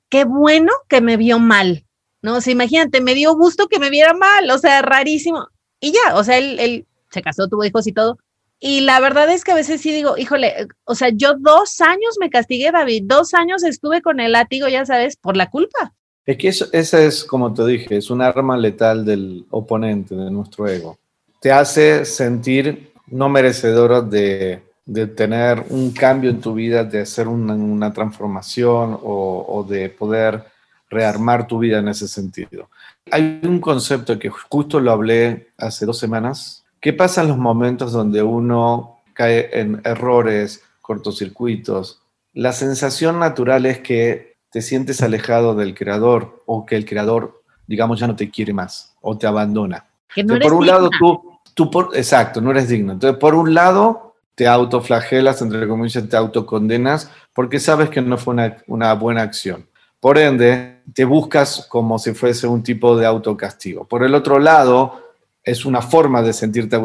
qué 0.09 0.25
bueno 0.25 0.71
que 0.87 1.01
me 1.01 1.17
vio 1.17 1.39
mal, 1.39 1.85
¿no? 2.21 2.37
O 2.37 2.41
sea, 2.41 2.53
imagínate, 2.53 3.01
me 3.01 3.15
dio 3.15 3.35
gusto 3.35 3.67
que 3.67 3.79
me 3.79 3.89
viera 3.89 4.13
mal, 4.13 4.49
o 4.49 4.57
sea, 4.57 4.81
rarísimo. 4.81 5.47
Y 5.79 5.91
ya, 5.91 6.15
o 6.15 6.23
sea, 6.23 6.37
él, 6.37 6.59
él 6.59 6.85
se 7.11 7.21
casó, 7.21 7.47
tuvo 7.47 7.63
hijos 7.63 7.87
y 7.87 7.93
todo, 7.93 8.17
y 8.59 8.81
la 8.81 8.99
verdad 8.99 9.29
es 9.31 9.43
que 9.43 9.51
a 9.51 9.55
veces 9.55 9.81
sí 9.81 9.91
digo, 9.91 10.17
híjole, 10.17 10.67
o 10.85 10.95
sea, 10.95 11.09
yo 11.13 11.35
dos 11.37 11.79
años 11.81 12.17
me 12.19 12.29
castigué, 12.29 12.71
David, 12.71 13.03
dos 13.05 13.33
años 13.33 13.63
estuve 13.63 14.01
con 14.01 14.19
el 14.19 14.31
látigo, 14.31 14.67
ya 14.67 14.85
sabes, 14.85 15.15
por 15.15 15.37
la 15.37 15.49
culpa. 15.49 15.93
Es 16.25 16.37
que 16.37 16.47
eso, 16.47 16.65
esa 16.73 17.01
es, 17.03 17.23
como 17.23 17.53
te 17.53 17.65
dije, 17.65 17.97
es 17.97 18.09
un 18.09 18.21
arma 18.21 18.57
letal 18.57 19.05
del 19.05 19.45
oponente, 19.51 20.15
de 20.15 20.31
nuestro 20.31 20.67
ego. 20.67 20.97
Te 21.39 21.51
hace 21.51 22.03
sentir 22.03 22.91
no 23.05 23.29
merecedora 23.29 24.01
de, 24.01 24.63
de 24.87 25.05
tener 25.05 25.63
un 25.69 25.91
cambio 25.91 26.31
en 26.31 26.41
tu 26.41 26.55
vida, 26.55 26.83
de 26.83 27.01
hacer 27.01 27.27
una, 27.27 27.53
una 27.53 27.93
transformación 27.93 28.97
o, 29.03 29.45
o 29.47 29.63
de 29.63 29.89
poder 29.89 30.43
rearmar 30.89 31.45
tu 31.45 31.59
vida 31.59 31.77
en 31.77 31.89
ese 31.89 32.07
sentido. 32.07 32.69
Hay 33.11 33.41
un 33.43 33.59
concepto 33.59 34.17
que 34.17 34.29
justo 34.29 34.79
lo 34.79 34.91
hablé 34.91 35.49
hace 35.57 35.85
dos 35.85 35.99
semanas 35.99 36.63
¿Qué 36.79 36.93
pasa 36.93 37.21
en 37.21 37.29
los 37.29 37.37
momentos 37.37 37.91
donde 37.91 38.21
uno 38.21 39.01
cae 39.13 39.49
en 39.59 39.81
errores, 39.83 40.63
cortocircuitos? 40.81 42.01
La 42.33 42.53
sensación 42.53 43.19
natural 43.19 43.65
es 43.65 43.79
que 43.79 44.37
te 44.51 44.61
sientes 44.61 45.01
alejado 45.01 45.55
del 45.55 45.73
creador 45.73 46.43
o 46.45 46.65
que 46.65 46.75
el 46.75 46.85
creador, 46.85 47.41
digamos, 47.65 47.99
ya 47.99 48.07
no 48.07 48.15
te 48.15 48.29
quiere 48.29 48.53
más 48.53 48.95
o 49.01 49.17
te 49.17 49.25
abandona. 49.25 49.85
Que 50.13 50.23
no 50.23 50.37
por 50.39 50.53
un 50.53 50.67
lado, 50.67 50.89
tú, 50.97 51.39
tú 51.53 51.71
por, 51.71 51.89
exacto, 51.95 52.41
no 52.41 52.51
eres 52.51 52.69
digno. 52.69 52.93
Entonces, 52.93 53.19
por 53.19 53.33
un 53.33 53.53
lado, 53.53 54.06
te 54.37 54.47
autoflagelas, 54.47 55.41
entre 55.41 55.67
comillas, 55.67 56.07
te 56.07 56.15
autocondenas 56.15 57.09
porque 57.33 57.59
sabes 57.59 57.89
que 57.89 58.03
no 58.03 58.19
fue 58.19 58.35
una, 58.67 58.93
buena 58.93 59.23
acción. 59.23 59.65
Por 59.99 60.19
ende, 60.19 60.83
te 60.93 61.05
buscas 61.05 61.65
como 61.67 61.97
si 61.97 62.13
fuese 62.13 62.45
un 62.45 62.61
tipo 62.61 62.95
de 62.95 63.07
autocastigo. 63.07 63.85
Por 63.85 64.03
el 64.03 64.13
otro 64.13 64.37
lado, 64.37 65.01
es 65.43 65.65
una 65.65 65.81
forma 65.81 66.21
de 66.21 66.33
sentirte 66.33 66.79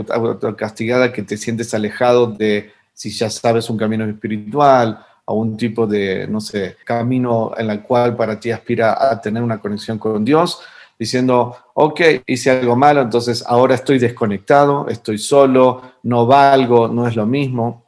castigada 0.57 1.13
que 1.13 1.25
te 1.25 1.37
sientes 1.37 1.75
alejado 1.75 2.27
de 2.27 2.73
si 2.95 3.11
ya 3.11 3.29
sabes 3.29 3.69
un 3.69 3.77
camino 3.77 4.07
espiritual 4.07 5.05
o 5.27 5.35
un 5.35 5.55
tipo 5.59 5.87
de, 5.87 6.27
no 6.29 6.41
sé, 6.41 6.79
camino 6.87 7.53
en 7.59 7.69
el 7.69 7.83
cual 7.83 8.17
para 8.17 8.41
ti 8.41 8.51
aspira 8.51 8.97
a 8.99 9.21
tener 9.21 9.43
una 9.43 9.61
conexión 9.61 9.99
con 9.99 10.25
Dios, 10.25 10.63
diciendo, 11.03 11.57
ok, 11.75 12.01
hice 12.27 12.51
algo 12.51 12.77
malo, 12.77 13.01
entonces 13.01 13.45
ahora 13.47 13.75
estoy 13.75 13.99
desconectado, 13.99 14.87
estoy 14.89 15.19
solo, 15.19 15.83
no 16.05 16.27
valgo, 16.27 16.87
no 16.87 17.09
es 17.09 17.17
lo 17.17 17.27
mismo. 17.27 17.87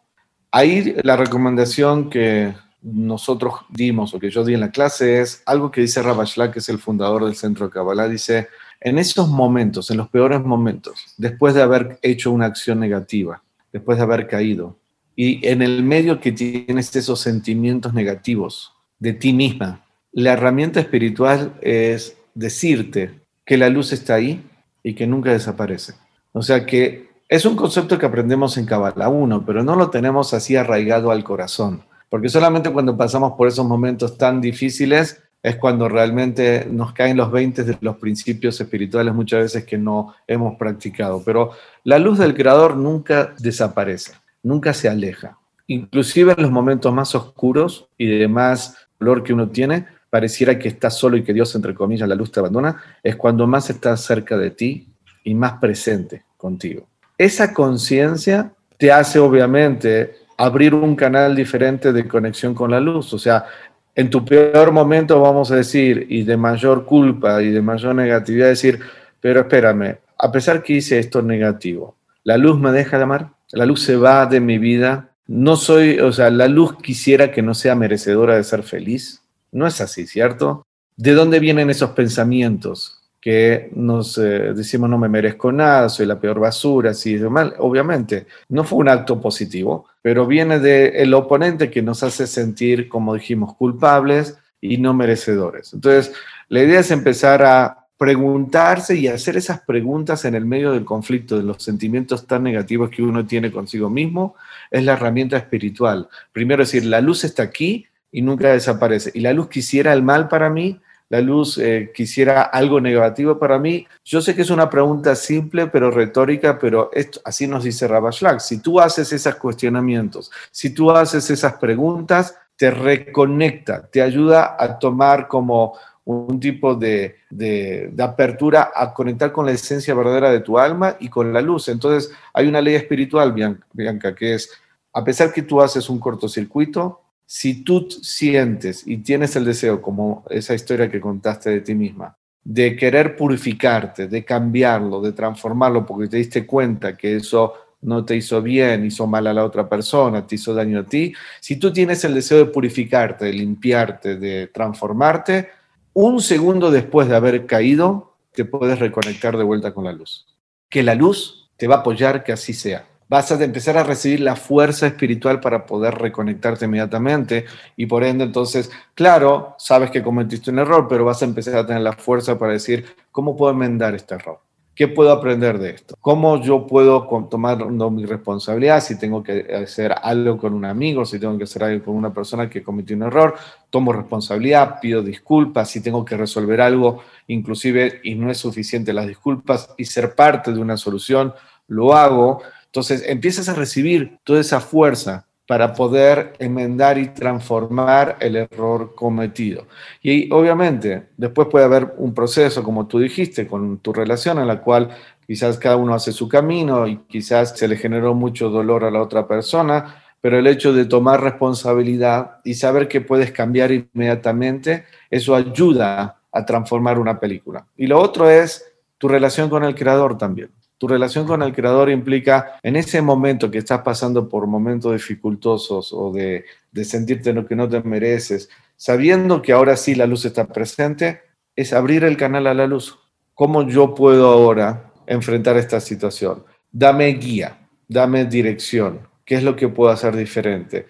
Ahí 0.50 0.97
la 1.02 1.16
recomendación 1.16 2.11
que 2.11 2.54
nosotros 2.83 3.54
dimos 3.71 4.12
o 4.12 4.18
que 4.18 4.30
yo 4.30 4.44
di 4.44 4.54
en 4.54 4.61
la 4.61 4.73
clase 4.73 5.21
es 5.21 5.42
algo 5.47 5.71
que 5.71 5.80
dice 5.80 6.02
Rabashla, 6.02 6.50
que 6.50 6.59
es 6.59 6.68
el 6.68 6.78
fundador 6.78 7.25
del 7.25 7.37
Centro 7.37 7.66
de 7.66 7.73
Kabbalah, 7.73 8.09
dice, 8.09 8.49
en 8.80 8.99
esos 8.99 9.28
momentos, 9.28 9.92
en 9.92 9.99
los 9.99 10.09
peores 10.09 10.42
momentos, 10.42 11.14
después 11.16 11.54
de 11.54 11.62
haber 11.62 12.00
hecho 12.02 12.33
una 12.33 12.47
acción 12.47 12.80
negativa, 12.80 13.42
después 13.73 13.97
de 13.97 14.04
haber 14.04 14.26
caído, 14.26 14.76
y 15.14 15.47
en 15.47 15.62
el 15.62 15.85
medio 15.85 16.18
que 16.18 16.33
tienes 16.33 16.94
esos 16.97 17.21
sentimientos 17.21 17.94
negativos 17.94 18.73
de 18.99 19.12
ti 19.12 19.33
misma, 19.33 19.85
la 20.11 20.33
herramienta 20.33 20.80
espiritual 20.80 21.54
es 21.62 22.16
decirte 22.34 23.20
que 23.44 23.56
la 23.56 23.68
luz 23.68 23.92
está 23.92 24.14
ahí 24.14 24.44
y 24.82 24.94
que 24.94 25.06
nunca 25.06 25.32
desaparece. 25.32 25.94
O 26.32 26.42
sea 26.42 26.66
que 26.66 27.08
es 27.28 27.44
un 27.44 27.56
concepto 27.56 27.98
que 27.98 28.06
aprendemos 28.06 28.56
en 28.58 28.66
Kabbalah 28.66 29.08
1, 29.08 29.44
pero 29.46 29.62
no 29.62 29.76
lo 29.76 29.90
tenemos 29.90 30.34
así 30.34 30.56
arraigado 30.56 31.10
al 31.10 31.24
corazón, 31.24 31.82
porque 32.10 32.28
solamente 32.28 32.70
cuando 32.70 32.96
pasamos 32.96 33.32
por 33.32 33.48
esos 33.48 33.66
momentos 33.66 34.18
tan 34.18 34.40
difíciles 34.40 35.22
es 35.42 35.56
cuando 35.56 35.88
realmente 35.90 36.66
nos 36.70 36.94
caen 36.94 37.18
los 37.18 37.30
20 37.30 37.64
de 37.64 37.76
los 37.82 37.96
principios 37.96 38.58
espirituales 38.60 39.14
muchas 39.14 39.40
veces 39.40 39.64
que 39.64 39.76
no 39.76 40.14
hemos 40.26 40.56
practicado. 40.56 41.22
Pero 41.22 41.50
la 41.84 41.98
luz 41.98 42.18
del 42.18 42.34
Creador 42.34 42.76
nunca 42.76 43.34
desaparece, 43.38 44.12
nunca 44.42 44.72
se 44.72 44.88
aleja. 44.88 45.38
Inclusive 45.66 46.32
en 46.34 46.42
los 46.42 46.50
momentos 46.50 46.92
más 46.94 47.14
oscuros 47.14 47.88
y 47.98 48.06
de 48.06 48.26
más 48.26 48.74
dolor 48.98 49.22
que 49.22 49.34
uno 49.34 49.48
tiene, 49.48 49.86
pareciera 50.14 50.56
que 50.56 50.68
estás 50.68 50.97
solo 50.97 51.16
y 51.16 51.25
que 51.25 51.33
Dios, 51.33 51.52
entre 51.56 51.75
comillas, 51.75 52.09
la 52.09 52.14
luz 52.14 52.30
te 52.30 52.38
abandona, 52.38 52.80
es 53.02 53.16
cuando 53.16 53.49
más 53.49 53.68
está 53.68 53.97
cerca 53.97 54.38
de 54.38 54.52
ti 54.52 54.87
y 55.25 55.35
más 55.35 55.54
presente 55.54 56.23
contigo. 56.37 56.87
Esa 57.18 57.52
conciencia 57.52 58.52
te 58.78 58.92
hace 58.92 59.18
obviamente 59.18 60.18
abrir 60.38 60.73
un 60.73 60.94
canal 60.94 61.35
diferente 61.35 61.92
de 61.92 62.06
conexión 62.06 62.54
con 62.54 62.71
la 62.71 62.78
luz. 62.78 63.12
O 63.12 63.18
sea, 63.18 63.47
en 63.92 64.09
tu 64.09 64.25
peor 64.25 64.71
momento, 64.71 65.21
vamos 65.21 65.50
a 65.50 65.56
decir, 65.56 66.06
y 66.09 66.23
de 66.23 66.37
mayor 66.37 66.85
culpa 66.85 67.42
y 67.42 67.50
de 67.50 67.61
mayor 67.61 67.97
negatividad, 67.97 68.47
decir, 68.47 68.78
pero 69.21 69.40
espérame, 69.40 69.97
a 70.16 70.30
pesar 70.30 70.62
que 70.62 70.75
hice 70.75 71.00
esto 71.00 71.23
negativo, 71.23 71.97
¿la 72.23 72.38
luz 72.38 72.56
me 72.61 72.71
deja 72.71 72.99
de 72.99 73.02
amar? 73.02 73.30
¿La 73.50 73.66
luz 73.66 73.83
se 73.83 73.97
va 73.97 74.26
de 74.26 74.38
mi 74.38 74.59
vida? 74.59 75.09
No 75.26 75.56
soy, 75.56 75.99
o 75.99 76.12
sea, 76.12 76.30
la 76.30 76.47
luz 76.47 76.76
quisiera 76.80 77.33
que 77.33 77.42
no 77.42 77.52
sea 77.52 77.75
merecedora 77.75 78.37
de 78.37 78.44
ser 78.44 78.62
feliz. 78.62 79.23
No 79.54 79.66
es 79.66 79.80
así, 79.80 80.06
¿cierto? 80.06 80.66
¿De 80.96 81.14
dónde 81.14 81.40
vienen 81.40 81.70
esos 81.70 81.90
pensamientos? 81.90 83.00
que 83.25 83.70
nos 83.75 84.18
eh, 84.18 84.52
decimos 84.54 84.90
no 84.90 84.99
me 84.99 85.08
merezco 85.08 85.50
nada, 85.50 85.88
soy 85.88 86.04
la 86.04 86.20
peor 86.20 86.38
basura, 86.38 86.90
así 86.90 87.16
de 87.16 87.30
mal. 87.30 87.54
Obviamente, 87.58 88.26
no 88.50 88.64
fue 88.64 88.80
un 88.80 88.90
acto 88.90 89.18
positivo, 89.18 89.87
pero 90.02 90.26
viene 90.26 90.58
del 90.58 91.14
oponente 91.14 91.70
que 91.70 91.80
nos 91.80 92.02
hace 92.02 92.26
sentir, 92.26 92.87
como 92.87 93.14
dijimos, 93.14 93.56
culpables 93.56 94.37
y 94.61 94.76
no 94.76 94.92
merecedores. 94.92 95.73
Entonces, 95.73 96.12
la 96.50 96.64
idea 96.64 96.80
es 96.80 96.90
empezar 96.90 97.42
a 97.42 97.87
preguntarse 97.96 98.94
y 98.94 99.08
hacer 99.08 99.38
esas 99.38 99.62
preguntas 99.62 100.26
en 100.26 100.34
el 100.34 100.44
medio 100.44 100.73
del 100.73 100.84
conflicto, 100.84 101.38
de 101.38 101.44
los 101.44 101.62
sentimientos 101.62 102.26
tan 102.26 102.42
negativos 102.42 102.90
que 102.90 103.02
uno 103.02 103.25
tiene 103.25 103.50
consigo 103.50 103.88
mismo, 103.88 104.34
es 104.70 104.84
la 104.84 104.92
herramienta 104.92 105.38
espiritual. 105.38 106.11
Primero 106.30 106.62
decir, 106.62 106.84
la 106.84 107.00
luz 107.00 107.25
está 107.25 107.44
aquí 107.44 107.87
y 108.14 108.23
nunca 108.23 108.52
desaparece. 108.52 109.11
Y 109.12 109.21
la 109.21 109.33
luz 109.33 109.49
quisiera 109.49 109.92
el 109.92 110.04
mal 110.04 110.28
para 110.28 110.49
mí, 110.49 110.80
la 111.09 111.21
luz 111.21 111.59
eh, 111.59 111.90
quisiera 111.92 112.42
algo 112.42 112.80
negativo 112.80 113.40
para 113.40 113.59
mí? 113.59 113.88
Yo 114.04 114.21
sé 114.21 114.37
que 114.37 114.42
es 114.42 114.50
una 114.50 114.71
pregunta 114.71 115.16
simple, 115.16 115.66
pero 115.66 115.90
retórica, 115.90 116.56
pero 116.56 116.90
esto, 116.92 117.21
así 117.25 117.49
nos 117.49 117.64
dice 117.64 117.88
Rabashlag. 117.88 118.40
Si 118.40 118.59
tú 118.59 118.78
haces 118.80 119.12
esos 119.12 119.35
cuestionamientos, 119.35 120.30
si 120.52 120.71
tú 120.71 120.92
haces 120.92 121.28
esas 121.28 121.54
preguntas, 121.54 122.37
te 122.56 122.71
reconecta, 122.71 123.85
te 123.85 124.00
ayuda 124.00 124.56
a 124.61 124.78
tomar 124.78 125.26
como 125.26 125.75
un 126.04 126.38
tipo 126.38 126.76
de, 126.76 127.16
de, 127.30 127.92
apertura 127.99 128.71
a 128.73 128.94
conectar 128.94 129.33
con 129.33 129.44
la 129.44 129.52
esencia 129.52 129.92
verdadera 129.92 130.30
de 130.30 130.40
tu 130.40 130.56
alma 130.56 130.97
y 131.00 131.09
con 131.09 131.33
la 131.33 131.40
luz. 131.40 131.66
Entonces, 131.66 132.12
hay 132.33 132.47
una 132.47 132.61
ley 132.61 132.76
espiritual, 132.76 133.33
Bianca, 133.33 134.14
que 134.14 134.35
es, 134.35 134.52
a 134.92 135.02
pesar 135.02 135.33
que 135.33 135.42
tú 135.42 135.61
haces 135.61 135.90
un 135.90 135.99
cortocircuito, 135.99 137.03
si 137.26 137.64
tú 137.64 137.88
sientes 137.90 138.86
y 138.86 138.98
tienes 138.98 139.36
el 139.36 139.44
deseo, 139.44 139.80
como 139.80 140.24
esa 140.30 140.54
historia 140.54 140.90
que 140.90 141.00
contaste 141.00 141.50
de 141.50 141.60
ti 141.60 141.74
misma, 141.74 142.16
de 142.42 142.76
querer 142.76 143.16
purificarte, 143.16 144.06
de 144.06 144.24
cambiarlo, 144.24 145.00
de 145.00 145.12
transformarlo, 145.12 145.86
porque 145.86 146.08
te 146.08 146.18
diste 146.18 146.46
cuenta 146.46 146.96
que 146.96 147.16
eso 147.16 147.54
no 147.82 148.04
te 148.04 148.16
hizo 148.16 148.40
bien, 148.42 148.84
hizo 148.84 149.06
mal 149.06 149.26
a 149.26 149.34
la 149.34 149.44
otra 149.44 149.68
persona, 149.68 150.26
te 150.26 150.36
hizo 150.36 150.54
daño 150.54 150.80
a 150.80 150.84
ti, 150.84 151.12
si 151.40 151.56
tú 151.56 151.72
tienes 151.72 152.04
el 152.04 152.14
deseo 152.14 152.38
de 152.38 152.46
purificarte, 152.46 153.26
de 153.26 153.32
limpiarte, 153.32 154.16
de 154.16 154.46
transformarte, 154.48 155.48
un 155.92 156.20
segundo 156.20 156.70
después 156.70 157.08
de 157.08 157.16
haber 157.16 157.46
caído, 157.46 158.14
te 158.32 158.44
puedes 158.44 158.78
reconectar 158.78 159.36
de 159.36 159.44
vuelta 159.44 159.72
con 159.72 159.84
la 159.84 159.92
luz. 159.92 160.26
Que 160.68 160.82
la 160.82 160.94
luz 160.94 161.50
te 161.56 161.68
va 161.68 161.76
a 161.76 161.78
apoyar 161.78 162.24
que 162.24 162.32
así 162.32 162.52
sea 162.52 162.86
vas 163.08 163.30
a 163.30 163.42
empezar 163.42 163.76
a 163.76 163.84
recibir 163.84 164.20
la 164.20 164.37
fuerza 164.37 164.87
espiritual 164.87 165.40
para 165.40 165.66
poder 165.66 165.94
reconectarte 165.94 166.64
inmediatamente 166.64 167.44
y 167.76 167.87
por 167.87 168.04
ende 168.04 168.25
entonces, 168.25 168.70
claro, 168.94 169.54
sabes 169.58 169.90
que 169.90 170.02
cometiste 170.02 170.50
un 170.50 170.58
error, 170.58 170.87
pero 170.88 171.04
vas 171.04 171.23
a 171.23 171.26
empezar 171.26 171.56
a 171.56 171.66
tener 171.66 171.82
la 171.82 171.92
fuerza 171.92 172.38
para 172.38 172.52
decir, 172.52 172.87
¿cómo 173.12 173.37
puedo 173.37 173.52
enmendar 173.52 173.94
este 173.94 174.14
error? 174.14 174.40
¿Qué 174.75 174.88
puedo 174.88 175.12
aprender 175.12 175.61
de 175.61 175.70
esto? 175.70 175.94
¿Cómo 176.00 176.42
yo 176.42 176.66
puedo 176.66 177.06
tomar 177.30 177.64
mi 177.64 178.06
responsabilidad 178.06 178.82
si 178.82 178.99
tengo 178.99 179.23
que 179.23 179.46
hacer 179.54 179.94
algo 180.02 180.37
con 180.37 180.52
un 180.52 180.64
amigo, 180.64 181.04
si 181.04 181.20
tengo 181.20 181.38
que 181.38 181.44
hacer 181.44 181.62
algo 181.62 181.84
con 181.84 181.94
una 181.94 182.12
persona 182.12 182.50
que 182.50 182.64
cometió 182.64 182.96
un 182.96 183.04
error? 183.04 183.37
Tomo 183.70 183.92
responsabilidad, 183.92 184.80
pido 184.80 185.00
disculpas, 185.00 185.70
si 185.70 185.80
tengo 185.80 186.04
que 186.04 186.16
resolver 186.16 186.61
algo, 186.61 187.04
inclusive, 187.28 188.00
y 188.02 188.16
no 188.16 188.32
es 188.32 188.38
suficiente 188.38 188.92
las 188.92 189.06
disculpas, 189.06 189.73
y 189.76 189.84
ser 189.84 190.16
parte 190.16 190.52
de 190.52 190.58
una 190.58 190.76
solución, 190.76 191.32
lo 191.68 191.94
hago. 191.94 192.42
Entonces 192.74 193.04
empiezas 193.06 193.48
a 193.48 193.54
recibir 193.54 194.18
toda 194.24 194.40
esa 194.40 194.58
fuerza 194.58 195.26
para 195.46 195.74
poder 195.74 196.32
enmendar 196.40 196.98
y 196.98 197.06
transformar 197.06 198.16
el 198.18 198.34
error 198.34 198.96
cometido. 198.96 199.68
Y 200.02 200.28
obviamente, 200.32 201.10
después 201.16 201.46
puede 201.48 201.66
haber 201.66 201.94
un 201.98 202.12
proceso, 202.12 202.64
como 202.64 202.88
tú 202.88 202.98
dijiste, 202.98 203.46
con 203.46 203.78
tu 203.78 203.92
relación 203.92 204.40
en 204.40 204.48
la 204.48 204.60
cual 204.60 204.88
quizás 205.24 205.56
cada 205.56 205.76
uno 205.76 205.94
hace 205.94 206.10
su 206.10 206.28
camino 206.28 206.88
y 206.88 206.96
quizás 207.06 207.56
se 207.56 207.68
le 207.68 207.76
generó 207.76 208.12
mucho 208.12 208.50
dolor 208.50 208.82
a 208.82 208.90
la 208.90 209.02
otra 209.02 209.28
persona, 209.28 210.02
pero 210.20 210.36
el 210.36 210.48
hecho 210.48 210.72
de 210.72 210.86
tomar 210.86 211.22
responsabilidad 211.22 212.38
y 212.42 212.54
saber 212.54 212.88
que 212.88 213.02
puedes 213.02 213.30
cambiar 213.30 213.70
inmediatamente, 213.70 214.86
eso 215.08 215.36
ayuda 215.36 216.16
a 216.32 216.44
transformar 216.44 216.98
una 216.98 217.20
película. 217.20 217.64
Y 217.76 217.86
lo 217.86 218.00
otro 218.00 218.28
es 218.28 218.64
tu 218.98 219.06
relación 219.06 219.48
con 219.48 219.62
el 219.62 219.76
creador 219.76 220.18
también. 220.18 220.50
Tu 220.78 220.88
relación 220.88 221.26
con 221.26 221.42
el 221.42 221.54
creador 221.54 221.90
implica 221.90 222.58
en 222.62 222.76
ese 222.76 223.00
momento 223.00 223.50
que 223.50 223.58
estás 223.58 223.82
pasando 223.82 224.28
por 224.28 224.46
momentos 224.46 224.92
dificultosos 224.92 225.92
o 225.92 226.12
de, 226.12 226.44
sentirte 226.84 227.32
lo 227.32 227.46
que 227.46 227.56
no 227.56 227.68
te 227.68 227.80
mereces, 227.82 228.48
sabiendo 228.76 229.40
que 229.40 229.52
ahora 229.52 229.76
sí 229.76 229.94
la 229.94 230.06
luz 230.06 230.24
está 230.24 230.46
presente, 230.46 231.22
es 231.56 231.72
abrir 231.72 232.04
el 232.04 232.16
canal 232.16 232.46
a 232.46 232.54
la 232.54 232.66
luz. 232.66 232.98
¿Cómo 233.34 233.66
yo 233.68 233.94
puedo 233.94 234.28
ahora 234.28 234.92
enfrentar 235.06 235.56
esta 235.56 235.80
situación? 235.80 236.44
Dame 236.72 237.06
guía, 237.08 237.68
dame 237.88 238.24
dirección. 238.24 239.00
¿Qué 239.24 239.36
es 239.36 239.42
lo 239.42 239.56
que 239.56 239.68
puedo 239.68 239.90
hacer 239.90 240.16
diferente? 240.16 240.86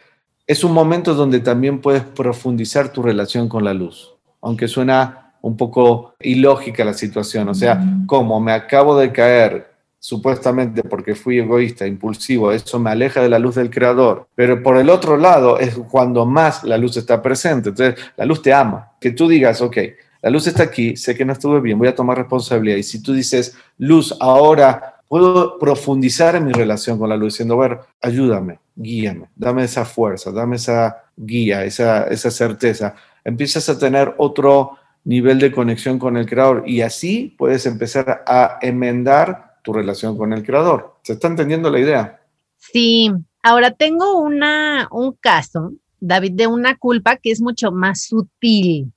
Es 0.47 0.65
un 0.65 0.73
momento 0.73 1.15
donde 1.15 1.41
también 1.41 1.81
puedes 1.81 2.03
profundizar 2.03 2.91
tu 2.91 3.03
relación 3.03 3.49
con 3.49 3.65
la 3.65 3.75
luz, 3.75 4.15
aunque 4.41 4.67
suena 4.67 5.25
un 5.45 5.59
poco 5.59 6.15
ilógica 6.21 6.85
la 6.87 6.95
situación. 6.95 7.49
O 7.51 7.55
sea, 7.55 7.79
como 8.07 8.41
me 8.41 8.53
acabo 8.53 8.99
de 8.99 9.13
caer, 9.13 9.74
supuestamente 10.05 10.83
porque 10.83 11.15
fui 11.15 11.39
egoísta, 11.39 11.87
impulsivo, 11.87 12.53
eso 12.53 12.79
me 12.79 12.91
aleja 12.91 13.23
de 13.23 13.31
la 13.31 13.39
luz 13.39 13.55
del 13.55 13.71
creador. 13.71 14.29
Pero 14.35 14.63
por 14.63 14.77
el 14.77 14.91
otro 14.91 15.17
lado 15.17 15.59
es 15.59 15.77
cuando 15.91 16.27
más 16.27 16.63
la 16.63 16.77
luz 16.77 16.99
está 16.99 17.23
presente. 17.23 17.71
Entonces, 17.71 18.05
la 18.15 18.27
luz 18.27 18.43
te 18.43 18.53
ama. 18.53 18.93
Que 19.01 19.13
tú 19.13 19.29
digas, 19.29 19.63
ok, 19.63 19.79
la 20.21 20.29
luz 20.29 20.47
está 20.47 20.65
aquí, 20.65 20.95
sé 20.95 21.15
que 21.15 21.25
no 21.25 21.33
estuve 21.33 21.59
bien, 21.63 21.79
voy 21.79 21.89
a 21.89 21.95
tomar 21.95 22.19
responsabilidad. 22.19 22.77
Y 22.77 22.83
si 22.83 23.03
tú 23.03 23.15
dices, 23.15 23.57
luz, 23.79 24.15
ahora 24.21 24.97
puedo 25.09 25.59
profundizar 25.59 26.37
en 26.37 26.45
mi 26.45 26.53
relación 26.53 26.99
con 26.99 27.09
la 27.09 27.17
luz, 27.17 27.33
diciendo, 27.33 27.55
a 27.55 27.67
ver, 27.67 27.79
ayúdame, 28.03 28.59
guíame, 28.77 29.31
dame 29.35 29.65
esa 29.65 29.87
fuerza, 29.87 30.31
dame 30.31 30.57
esa 30.57 31.03
guía, 31.17 31.65
esa, 31.65 32.09
esa 32.09 32.31
certeza. 32.31 32.95
Empiezas 33.25 33.71
a 33.71 33.79
tener 33.79 34.13
otro 34.19 34.73
nivel 35.05 35.39
de 35.39 35.51
conexión 35.51 35.99
con 35.99 36.19
el 36.19 36.27
creador 36.27 36.65
y 36.67 36.83
así 36.83 37.35
puedes 37.39 37.65
empezar 37.65 38.23
a 38.27 38.59
enmendar 38.61 39.54
tu 39.65 39.73
relación 39.73 40.17
con 40.17 40.33
el 40.33 40.45
creador. 40.45 40.95
¿Se 41.03 41.15
está 41.15 41.27
entendiendo 41.27 41.71
la 41.71 41.81
idea? 41.81 42.21
Sí. 42.59 43.11
Ahora 43.43 43.73
tengo 43.73 44.19
una, 44.19 44.89
un 44.93 45.13
caso, 45.15 45.73
David, 46.01 46.33
de 46.33 46.47
una 46.47 46.77
culpa 46.77 47.17
que 47.17 47.31
es 47.31 47.41
mucho 47.41 47.73
más 47.73 48.03
sutil. 48.03 48.93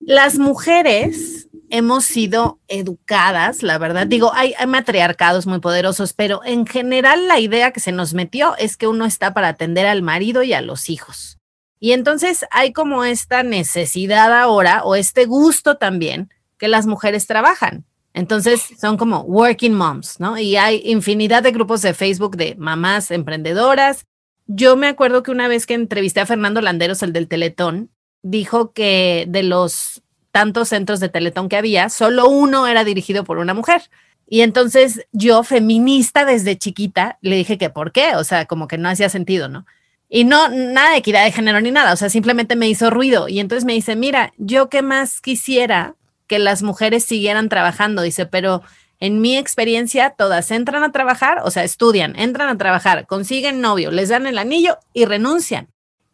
Las 0.00 0.38
mujeres 0.38 1.48
hemos 1.70 2.04
sido 2.04 2.60
educadas, 2.68 3.62
la 3.62 3.78
verdad. 3.78 4.06
Digo, 4.06 4.32
hay, 4.34 4.54
hay, 4.58 4.66
matriarcados 4.66 5.46
muy 5.46 5.60
poderosos, 5.60 6.12
pero 6.12 6.40
en 6.44 6.66
general 6.66 7.28
la 7.28 7.38
idea 7.38 7.72
que 7.72 7.80
se 7.80 7.92
nos 7.92 8.14
metió 8.14 8.56
es 8.56 8.76
que 8.76 8.88
uno 8.88 9.04
está 9.04 9.34
para 9.34 9.48
atender 9.48 9.86
al 9.86 10.02
marido 10.02 10.42
y 10.42 10.52
a 10.52 10.60
los 10.60 10.88
hijos. 10.88 11.38
Y 11.80 11.92
entonces 11.92 12.44
hay 12.50 12.72
como 12.72 13.04
esta 13.04 13.42
necesidad 13.42 14.32
ahora 14.40 14.84
o 14.84 14.94
este 14.94 15.26
gusto 15.26 15.78
también 15.78 16.30
que 16.58 16.68
las 16.68 16.86
mujeres 16.86 17.26
trabajan. 17.26 17.84
Entonces 18.14 18.62
son 18.78 18.96
como 18.96 19.20
working 19.22 19.74
moms, 19.74 20.20
¿no? 20.20 20.38
Y 20.38 20.56
hay 20.56 20.82
infinidad 20.84 21.42
de 21.42 21.52
grupos 21.52 21.82
de 21.82 21.94
Facebook 21.94 22.36
de 22.36 22.54
mamás 22.56 23.10
emprendedoras. 23.10 24.06
Yo 24.46 24.76
me 24.76 24.88
acuerdo 24.88 25.22
que 25.22 25.30
una 25.30 25.48
vez 25.48 25.66
que 25.66 25.74
entrevisté 25.74 26.20
a 26.20 26.26
Fernando 26.26 26.60
Landeros, 26.60 27.02
el 27.02 27.12
del 27.12 27.28
Teletón, 27.28 27.90
dijo 28.22 28.72
que 28.72 29.24
de 29.28 29.42
los 29.42 30.02
tantos 30.30 30.68
centros 30.68 31.00
de 31.00 31.08
Teletón 31.08 31.48
que 31.48 31.56
había, 31.56 31.88
solo 31.88 32.28
uno 32.28 32.66
era 32.66 32.84
dirigido 32.84 33.24
por 33.24 33.38
una 33.38 33.54
mujer. 33.54 33.82
Y 34.26 34.40
entonces 34.40 35.06
yo, 35.12 35.42
feminista 35.42 36.24
desde 36.24 36.56
chiquita, 36.56 37.18
le 37.20 37.36
dije 37.36 37.58
que 37.58 37.70
por 37.70 37.92
qué, 37.92 38.16
o 38.16 38.24
sea, 38.24 38.46
como 38.46 38.66
que 38.66 38.78
no 38.78 38.88
hacía 38.88 39.08
sentido, 39.08 39.48
¿no? 39.48 39.66
Y 40.08 40.24
no, 40.24 40.48
nada 40.50 40.90
de 40.90 40.98
equidad 40.98 41.24
de 41.24 41.32
género 41.32 41.60
ni 41.60 41.70
nada, 41.70 41.92
o 41.92 41.96
sea, 41.96 42.10
simplemente 42.10 42.56
me 42.56 42.68
hizo 42.68 42.90
ruido. 42.90 43.28
Y 43.28 43.40
entonces 43.40 43.64
me 43.64 43.72
dice, 43.72 43.96
mira, 43.96 44.32
yo 44.36 44.68
qué 44.68 44.82
más 44.82 45.20
quisiera 45.20 45.96
que 46.32 46.38
las 46.38 46.62
mujeres 46.62 47.04
siguieran 47.04 47.50
trabajando, 47.50 48.00
dice, 48.00 48.24
pero 48.24 48.62
en 49.00 49.20
mi 49.20 49.36
experiencia 49.36 50.14
todas 50.16 50.50
entran 50.50 50.82
a 50.82 50.90
trabajar, 50.90 51.42
o 51.44 51.50
sea, 51.50 51.62
estudian, 51.62 52.18
entran 52.18 52.48
a 52.48 52.56
trabajar, 52.56 53.06
consiguen 53.06 53.60
novio, 53.60 53.90
les 53.90 54.08
dan 54.08 54.26
el 54.26 54.38
anillo 54.38 54.78
y 54.94 55.04
renuncian. 55.04 55.68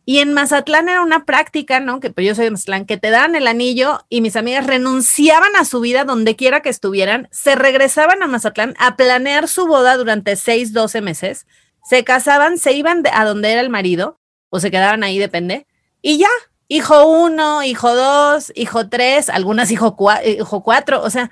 Y 0.05 0.19
en 0.19 0.35
Mazatlán 0.35 0.89
era 0.89 1.03
una 1.03 1.25
práctica, 1.25 1.79
¿no? 1.79 2.01
Que 2.01 2.11
pues 2.11 2.27
yo 2.27 2.35
soy 2.35 2.47
de 2.47 2.51
Mazatlán, 2.51 2.85
que 2.85 2.97
te 2.97 3.11
dan 3.11 3.37
el 3.37 3.47
anillo 3.47 4.01
y 4.09 4.21
mis 4.21 4.35
amigas 4.35 4.67
renunciaban 4.67 5.55
a 5.55 5.65
su 5.65 5.79
vida 5.79 6.03
donde 6.03 6.35
quiera 6.35 6.63
que 6.63 6.71
estuvieran, 6.71 7.29
se 7.31 7.55
regresaban 7.55 8.21
a 8.21 8.27
Mazatlán 8.27 8.75
a 8.81 8.97
planear 8.97 9.47
su 9.47 9.69
boda 9.69 9.97
durante 9.97 10.35
seis, 10.35 10.73
doce 10.73 11.01
meses, 11.01 11.47
se 11.89 12.03
casaban, 12.03 12.59
se 12.59 12.73
iban 12.73 13.05
a 13.13 13.25
donde 13.25 13.53
era 13.53 13.61
el 13.61 13.71
marido 13.71 14.19
o 14.51 14.59
se 14.59 14.73
quedaban 14.73 15.05
ahí, 15.05 15.17
depende, 15.17 15.69
y 16.03 16.19
ya, 16.19 16.31
hijo 16.69 17.09
uno, 17.09 17.63
hijo 17.63 17.95
dos, 17.95 18.53
hijo 18.55 18.89
tres, 18.89 19.31
algunas 19.31 19.71
hijo, 19.71 19.97
cuatro, 19.97 21.03
o 21.03 21.11
sea, 21.11 21.31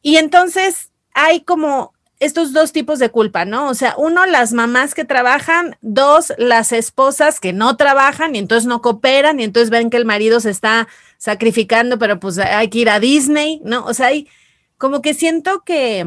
y 0.00 0.16
entonces 0.16 0.92
hay 1.12 1.40
como 1.40 1.92
estos 2.20 2.52
dos 2.52 2.72
tipos 2.72 2.98
de 2.98 3.10
culpa, 3.10 3.44
¿no? 3.44 3.68
O 3.68 3.74
sea, 3.74 3.94
uno, 3.96 4.26
las 4.26 4.52
mamás 4.52 4.94
que 4.94 5.04
trabajan, 5.04 5.76
dos, 5.82 6.32
las 6.36 6.72
esposas 6.72 7.38
que 7.38 7.52
no 7.52 7.76
trabajan 7.76 8.34
y 8.34 8.38
entonces 8.38 8.66
no 8.66 8.82
cooperan 8.82 9.38
y 9.38 9.44
entonces 9.44 9.70
ven 9.70 9.90
que 9.90 9.98
el 9.98 10.04
marido 10.04 10.40
se 10.40 10.50
está 10.50 10.88
sacrificando, 11.16 11.98
pero 11.98 12.18
pues 12.18 12.38
hay 12.38 12.68
que 12.70 12.78
ir 12.78 12.90
a 12.90 12.98
Disney, 12.98 13.60
¿no? 13.64 13.84
O 13.84 13.94
sea, 13.94 14.08
hay 14.08 14.28
como 14.78 15.00
que 15.00 15.14
siento 15.14 15.62
que 15.64 16.06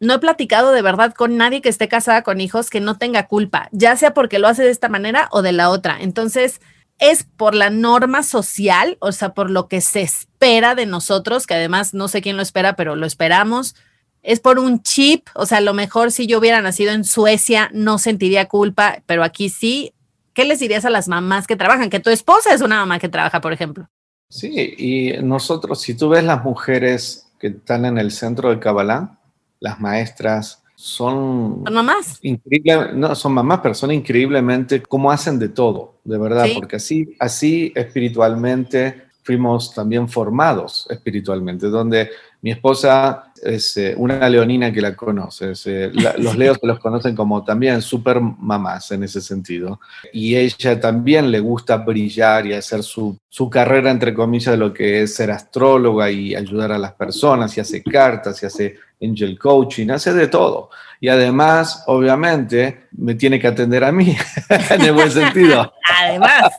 no 0.00 0.14
he 0.14 0.18
platicado 0.20 0.70
de 0.70 0.82
verdad 0.82 1.12
con 1.12 1.36
nadie 1.36 1.60
que 1.60 1.68
esté 1.68 1.88
casada 1.88 2.22
con 2.22 2.40
hijos 2.40 2.70
que 2.70 2.80
no 2.80 2.98
tenga 2.98 3.26
culpa, 3.26 3.68
ya 3.72 3.96
sea 3.96 4.14
porque 4.14 4.38
lo 4.38 4.48
hace 4.48 4.62
de 4.62 4.70
esta 4.70 4.88
manera 4.88 5.28
o 5.32 5.42
de 5.42 5.52
la 5.52 5.70
otra. 5.70 5.98
Entonces, 6.00 6.60
es 6.98 7.24
por 7.24 7.54
la 7.54 7.70
norma 7.70 8.22
social, 8.22 8.96
o 9.00 9.12
sea, 9.12 9.34
por 9.34 9.50
lo 9.50 9.68
que 9.68 9.80
se 9.80 10.02
espera 10.02 10.74
de 10.74 10.86
nosotros, 10.86 11.46
que 11.46 11.54
además 11.54 11.94
no 11.94 12.08
sé 12.08 12.22
quién 12.22 12.36
lo 12.36 12.42
espera, 12.42 12.76
pero 12.76 12.96
lo 12.96 13.06
esperamos. 13.06 13.76
Es 14.22 14.40
por 14.40 14.58
un 14.58 14.82
chip, 14.82 15.28
o 15.34 15.46
sea, 15.46 15.58
a 15.58 15.62
lo 15.62 15.74
mejor 15.74 16.10
si 16.10 16.26
yo 16.26 16.38
hubiera 16.38 16.60
nacido 16.60 16.92
en 16.92 17.04
Suecia 17.04 17.70
no 17.72 17.98
sentiría 17.98 18.46
culpa, 18.46 19.02
pero 19.06 19.22
aquí 19.22 19.48
sí. 19.48 19.94
¿Qué 20.34 20.44
les 20.44 20.60
dirías 20.60 20.84
a 20.84 20.90
las 20.90 21.08
mamás 21.08 21.46
que 21.46 21.56
trabajan? 21.56 21.90
Que 21.90 22.00
tu 22.00 22.10
esposa 22.10 22.52
es 22.52 22.60
una 22.60 22.76
mamá 22.76 22.98
que 22.98 23.08
trabaja, 23.08 23.40
por 23.40 23.52
ejemplo. 23.52 23.88
Sí, 24.28 24.74
y 24.76 25.22
nosotros, 25.22 25.80
si 25.80 25.94
tú 25.94 26.10
ves 26.10 26.22
las 26.22 26.44
mujeres 26.44 27.30
que 27.38 27.48
están 27.48 27.84
en 27.86 27.98
el 27.98 28.10
centro 28.10 28.50
de 28.50 28.58
Kabbalah, 28.58 29.18
las 29.60 29.80
maestras, 29.80 30.62
son... 30.74 31.62
¿Son 31.64 31.74
mamás? 31.74 32.18
Increíble, 32.22 32.92
no, 32.94 33.14
son 33.14 33.32
mamás, 33.32 33.60
pero 33.62 33.74
son 33.74 33.90
increíblemente 33.90 34.80
cómo 34.82 35.10
hacen 35.10 35.38
de 35.38 35.48
todo, 35.48 35.97
de 36.08 36.18
verdad, 36.18 36.46
porque 36.54 36.76
así, 36.76 37.14
así 37.18 37.72
espiritualmente 37.74 39.08
fuimos 39.22 39.74
también 39.74 40.08
formados 40.08 40.86
espiritualmente, 40.88 41.66
donde 41.66 42.08
mi 42.40 42.50
esposa 42.50 43.32
es 43.42 43.76
eh, 43.76 43.94
una 43.96 44.26
leonina 44.28 44.72
que 44.72 44.80
la 44.80 44.96
conoce. 44.96 45.52
Eh, 45.66 45.92
los 46.18 46.34
leos 46.36 46.56
se 46.58 46.66
los 46.66 46.78
conocen 46.78 47.14
como 47.14 47.44
también 47.44 47.82
super 47.82 48.20
mamás 48.20 48.90
en 48.92 49.02
ese 49.02 49.20
sentido. 49.20 49.80
Y 50.14 50.34
ella 50.34 50.80
también 50.80 51.30
le 51.30 51.40
gusta 51.40 51.76
brillar 51.76 52.46
y 52.46 52.54
hacer 52.54 52.82
su, 52.82 53.18
su 53.28 53.50
carrera, 53.50 53.90
entre 53.90 54.14
comillas, 54.14 54.52
de 54.52 54.56
lo 54.56 54.72
que 54.72 55.02
es 55.02 55.14
ser 55.14 55.30
astróloga 55.30 56.10
y 56.10 56.34
ayudar 56.34 56.72
a 56.72 56.78
las 56.78 56.92
personas, 56.92 57.54
y 57.56 57.60
hace 57.60 57.82
cartas, 57.82 58.42
y 58.42 58.46
hace 58.46 58.76
angel 59.02 59.38
coaching, 59.38 59.90
hace 59.90 60.14
de 60.14 60.28
todo. 60.28 60.70
Y 61.00 61.08
además, 61.08 61.84
obviamente, 61.86 62.88
me 62.92 63.14
tiene 63.14 63.38
que 63.38 63.46
atender 63.46 63.84
a 63.84 63.92
mí, 63.92 64.16
en 64.70 64.82
el 64.82 64.92
buen 64.92 65.10
sentido. 65.10 65.72
además. 66.00 66.52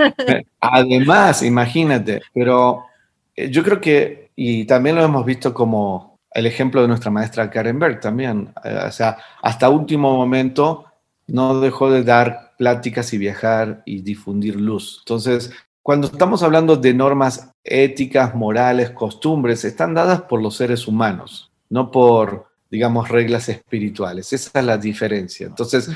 además, 0.60 1.42
imagínate. 1.42 2.22
Pero 2.34 2.86
eh, 3.34 3.50
yo 3.50 3.62
creo 3.62 3.80
que 3.80 4.26
y 4.36 4.66
también 4.66 4.96
lo 4.96 5.02
hemos 5.02 5.24
visto 5.24 5.54
como 5.54 6.18
el 6.30 6.46
ejemplo 6.46 6.82
de 6.82 6.88
nuestra 6.88 7.10
maestra 7.10 7.50
Karen 7.50 7.78
Berg 7.78 8.00
también. 8.00 8.52
Eh, 8.62 8.78
o 8.86 8.92
sea, 8.92 9.16
hasta 9.42 9.70
último 9.70 10.14
momento 10.14 10.84
no 11.26 11.58
dejó 11.60 11.90
de 11.90 12.04
dar 12.04 12.52
pláticas 12.58 13.12
y 13.14 13.18
viajar 13.18 13.82
y 13.86 14.02
difundir 14.02 14.60
luz. 14.60 14.98
Entonces, 15.00 15.50
cuando 15.82 16.08
estamos 16.08 16.42
hablando 16.42 16.76
de 16.76 16.92
normas 16.92 17.50
éticas, 17.64 18.34
morales, 18.34 18.90
costumbres, 18.90 19.64
están 19.64 19.94
dadas 19.94 20.22
por 20.22 20.42
los 20.42 20.56
seres 20.56 20.86
humanos, 20.86 21.50
no 21.70 21.90
por 21.90 22.48
digamos, 22.70 23.08
reglas 23.08 23.48
espirituales. 23.48 24.32
Esa 24.32 24.58
es 24.58 24.64
la 24.64 24.76
diferencia. 24.76 25.46
Entonces, 25.46 25.90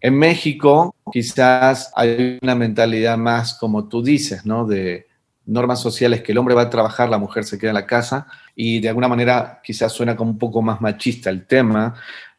en 0.00 0.18
México 0.18 0.94
quizás 1.12 1.92
hay 1.94 2.38
una 2.42 2.54
mentalidad 2.54 3.16
más, 3.16 3.54
como 3.54 3.88
tú 3.88 4.02
dices, 4.02 4.44
¿no? 4.44 4.66
De 4.66 5.06
normas 5.46 5.80
sociales 5.80 6.22
que 6.22 6.32
el 6.32 6.38
hombre 6.38 6.54
va 6.54 6.62
a 6.62 6.70
trabajar, 6.70 7.08
la 7.08 7.18
mujer 7.18 7.44
se 7.44 7.58
queda 7.58 7.70
en 7.70 7.76
la 7.76 7.86
casa 7.86 8.26
y 8.54 8.80
de 8.80 8.88
alguna 8.88 9.08
manera 9.08 9.60
quizás 9.62 9.92
suena 9.92 10.16
como 10.16 10.30
un 10.30 10.38
poco 10.38 10.62
más 10.62 10.80
machista 10.80 11.30
el 11.30 11.46
tema 11.46 11.94